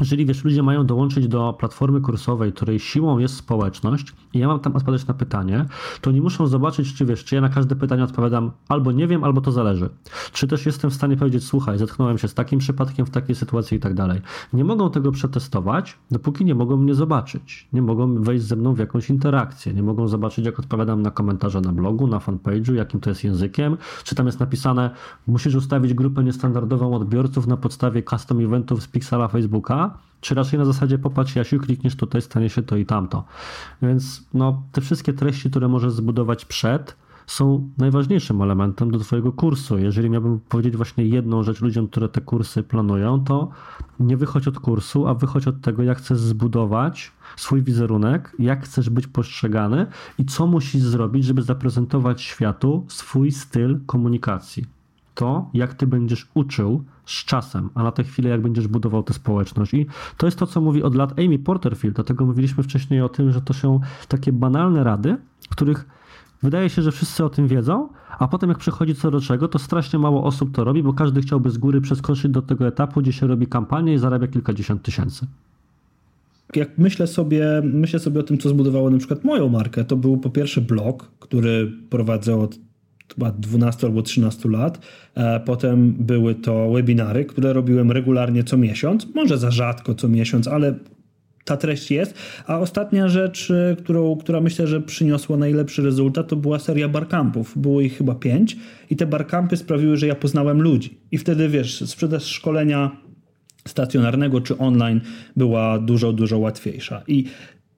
[0.02, 4.60] jeżeli wiesz, ludzie mają dołączyć do platformy kursowej, której siłą jest społeczność, i ja mam
[4.60, 5.66] tam odpowiadać na pytanie,
[6.02, 9.24] to nie muszą zobaczyć, czy wiesz, czy ja na każde pytanie odpowiadam albo nie wiem,
[9.24, 9.90] albo to zależy.
[10.32, 13.78] Czy też jestem w stanie powiedzieć, słuchaj, zetknąłem się z takim przypadkiem w takiej sytuacji
[13.78, 14.22] i tak dalej.
[14.54, 17.70] Nie mogą tego przetestować, dopóki nie mogą mnie zobaczyć.
[17.74, 19.74] Nie mogą wejść ze mną w jakąś interakcję.
[19.74, 23.78] Nie mogą zobaczyć, jak odpowiadam na komentarze na blogu, na fanpage'u, jakim to jest językiem,
[24.04, 24.90] czy tam jest napisane,
[25.28, 29.91] musisz ustawić grupę niestandardową odbiorców na podstawie custom eventów z Pixela Facebooka,
[30.22, 33.24] czy raczej na zasadzie popatrz Jasiu, klikniesz tutaj, stanie się to i tamto.
[33.82, 36.96] Więc no, te wszystkie treści, które możesz zbudować przed,
[37.28, 39.78] są najważniejszym elementem do Twojego kursu.
[39.78, 43.50] Jeżeli miałbym powiedzieć właśnie jedną rzecz ludziom, które te kursy planują, to
[44.00, 48.90] nie wychodź od kursu, a wychodź od tego, jak chcesz zbudować swój wizerunek, jak chcesz
[48.90, 49.88] być postrzegany
[50.18, 54.66] i co musisz zrobić, żeby zaprezentować światu swój styl komunikacji.
[55.16, 59.14] To, jak Ty będziesz uczył z czasem, a na tę chwilę jak będziesz budował tę
[59.14, 59.74] społeczność.
[59.74, 59.86] I
[60.18, 63.42] to jest to, co mówi od lat Amy Porterfield, dlatego mówiliśmy wcześniej o tym, że
[63.42, 65.18] to są takie banalne rady,
[65.50, 65.86] których
[66.44, 67.90] wydaje się, że wszyscy o tym wiedzą,
[68.20, 71.22] a potem jak przychodzi co do czego, to strasznie mało osób to robi, bo każdy
[71.22, 75.28] chciałby z góry przeskoczyć do tego etapu, gdzie się robi kampanię i zarabia kilkadziesiąt tysięcy
[76.56, 80.18] jak myślę sobie, myślę sobie o tym, co zbudowało na przykład moją markę, to był
[80.18, 82.60] po pierwsze blog, który prowadzę od
[83.14, 84.80] chyba 12 albo 13 lat.
[85.16, 90.48] E, potem były to webinary, które robiłem regularnie co miesiąc, może za rzadko co miesiąc,
[90.48, 90.76] ale
[91.46, 92.14] ta treść jest.
[92.48, 97.58] A ostatnia rzecz, e, którą, która myślę, że przyniosła najlepszy rezultat, to była seria barcampów.
[97.58, 98.58] Było ich chyba pięć
[98.90, 100.98] i te barcampy sprawiły, że ja poznałem ludzi.
[101.12, 102.92] I wtedy, wiesz, sprzedaż szkolenia
[103.68, 105.02] stacjonarnego czy online
[105.36, 107.04] była dużo, dużo łatwiejsza.
[107.08, 107.26] I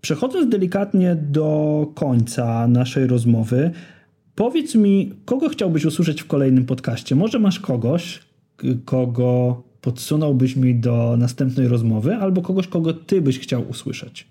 [0.02, 3.72] przechodząc delikatnie do końca naszej rozmowy,
[4.36, 7.16] Powiedz mi, kogo chciałbyś usłyszeć w kolejnym podcaście?
[7.16, 8.20] Może masz kogoś,
[8.86, 14.28] kogo podsunąłbyś mi do następnej rozmowy, albo kogoś, kogo ty byś chciał usłyszeć?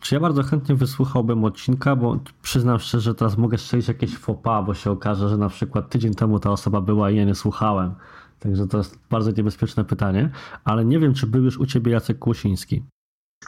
[0.00, 4.62] Czy ja bardzo chętnie wysłuchałbym odcinka, bo przyznam szczerze, że teraz mogę strzelić jakieś fopa,
[4.62, 7.94] bo się okaże, że na przykład tydzień temu ta osoba była i ja nie słuchałem.
[8.38, 10.30] Także to jest bardzo niebezpieczne pytanie,
[10.64, 12.82] ale nie wiem, czy był już u ciebie Jacek Kłosiński.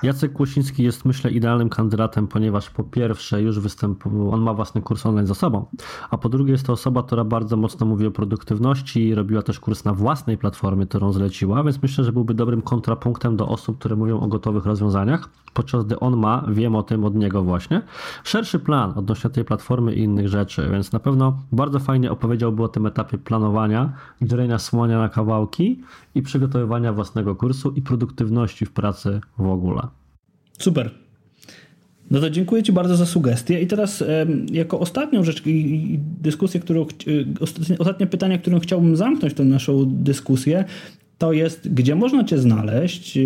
[0.02, 5.06] Jacek Kłosiński jest, myślę, idealnym kandydatem, ponieważ po pierwsze już występuje, on ma własny kurs
[5.06, 5.66] online za sobą,
[6.10, 9.60] a po drugie jest to osoba, która bardzo mocno mówi o produktywności i robiła też
[9.60, 13.96] kurs na własnej platformie, którą zleciła, więc myślę, że byłby dobrym kontrapunktem do osób, które
[13.96, 17.82] mówią o gotowych rozwiązaniach, podczas gdy on ma, wiem o tym od niego właśnie,
[18.24, 22.68] szerszy plan odnośnie tej platformy i innych rzeczy, więc na pewno bardzo fajnie opowiedziałby o
[22.68, 25.82] tym etapie planowania, dzielenia słonia na kawałki
[26.14, 29.79] i przygotowywania własnego kursu i produktywności w pracy w ogóle.
[30.60, 30.90] Super.
[32.10, 33.60] No to dziękuję Ci bardzo za sugestie.
[33.60, 34.04] I teraz
[34.52, 40.64] jako ostatnią rzecz i dyskusję, którą, e, ostatnie pytanie, którym chciałbym zamknąć tę naszą dyskusję,
[41.18, 43.20] to jest, gdzie można Cię znaleźć, e,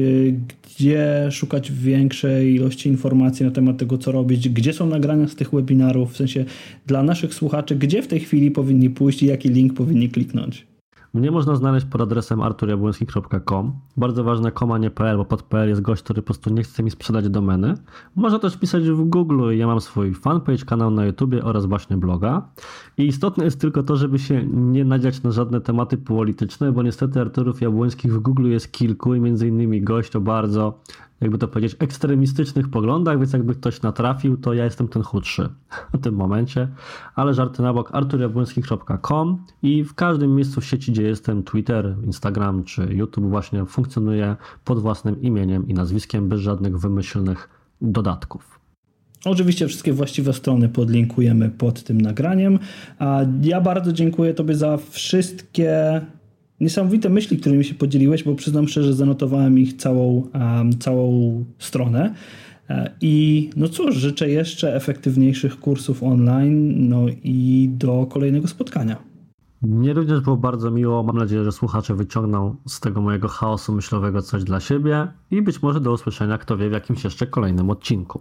[0.77, 5.51] gdzie szukać większej ilości informacji na temat tego, co robić, gdzie są nagrania z tych
[5.51, 6.45] webinarów, w sensie
[6.87, 10.67] dla naszych słuchaczy, gdzie w tej chwili powinni pójść i jaki link powinni kliknąć.
[11.15, 13.73] Mnie można znaleźć pod adresem arturjabłoński.com.
[13.97, 16.83] Bardzo ważne koma nie .pl, bo pod .pl jest gość, który po prostu nie chce
[16.83, 17.75] mi sprzedać domeny.
[18.17, 19.57] Można też pisać w Google.
[19.57, 22.49] Ja mam swój fanpage, kanał na YouTubie oraz właśnie bloga.
[22.99, 27.21] I istotne jest tylko to, żeby się nie nadziać na żadne tematy polityczne, bo niestety
[27.21, 30.79] Arturów Jabłońskich w Google jest kilku i między innymi gość o bardzo
[31.25, 35.49] jakby to powiedzieć, ekstremistycznych poglądach, więc jakby ktoś natrafił, to ja jestem ten chudszy
[35.95, 36.69] w tym momencie.
[37.15, 42.65] Ale żarty na bok, arturjabłoński.com i w każdym miejscu w sieci, gdzie jestem, Twitter, Instagram
[42.65, 47.49] czy YouTube właśnie funkcjonuje pod własnym imieniem i nazwiskiem, bez żadnych wymyślnych
[47.81, 48.61] dodatków.
[49.25, 52.59] Oczywiście wszystkie właściwe strony podlinkujemy pod tym nagraniem.
[52.99, 56.01] A ja bardzo dziękuję Tobie za wszystkie
[56.61, 62.15] niesamowite myśli, którymi się podzieliłeś, bo przyznam szczerze, zanotowałem ich całą, um, całą stronę.
[62.71, 68.97] E, I no cóż, życzę jeszcze efektywniejszych kursów online, no i do kolejnego spotkania.
[69.63, 71.03] Mnie również było bardzo miło.
[71.03, 75.63] Mam nadzieję, że słuchacze wyciągną z tego mojego chaosu myślowego coś dla siebie i być
[75.63, 78.21] może do usłyszenia, kto wie, w jakimś jeszcze kolejnym odcinku.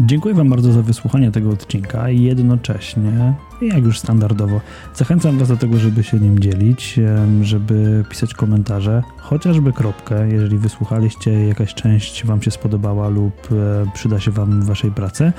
[0.00, 4.60] Dziękuję Wam bardzo za wysłuchanie tego odcinka i jednocześnie, jak już standardowo,
[4.94, 7.00] zachęcam Was do tego, żeby się nim dzielić,
[7.42, 14.20] żeby pisać komentarze, chociażby kropkę, jeżeli wysłuchaliście, jakaś część Wam się spodobała lub e, przyda
[14.20, 15.32] się Wam w Waszej pracy.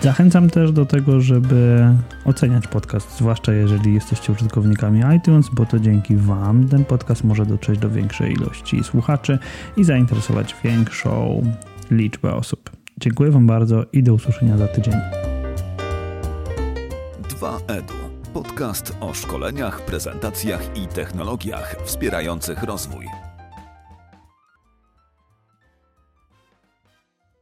[0.00, 1.88] Zachęcam też do tego, żeby
[2.24, 7.78] oceniać podcast, zwłaszcza jeżeli jesteście użytkownikami iTunes, bo to dzięki Wam ten podcast może dotrzeć
[7.78, 9.38] do większej ilości słuchaczy
[9.76, 11.42] i zainteresować większą
[11.90, 12.85] liczbę osób.
[13.00, 14.94] Dziękuję Wam bardzo i do usłyszenia za tydzień.
[17.22, 17.92] 2EDU.
[18.34, 23.25] Podcast o szkoleniach, prezentacjach i technologiach wspierających rozwój.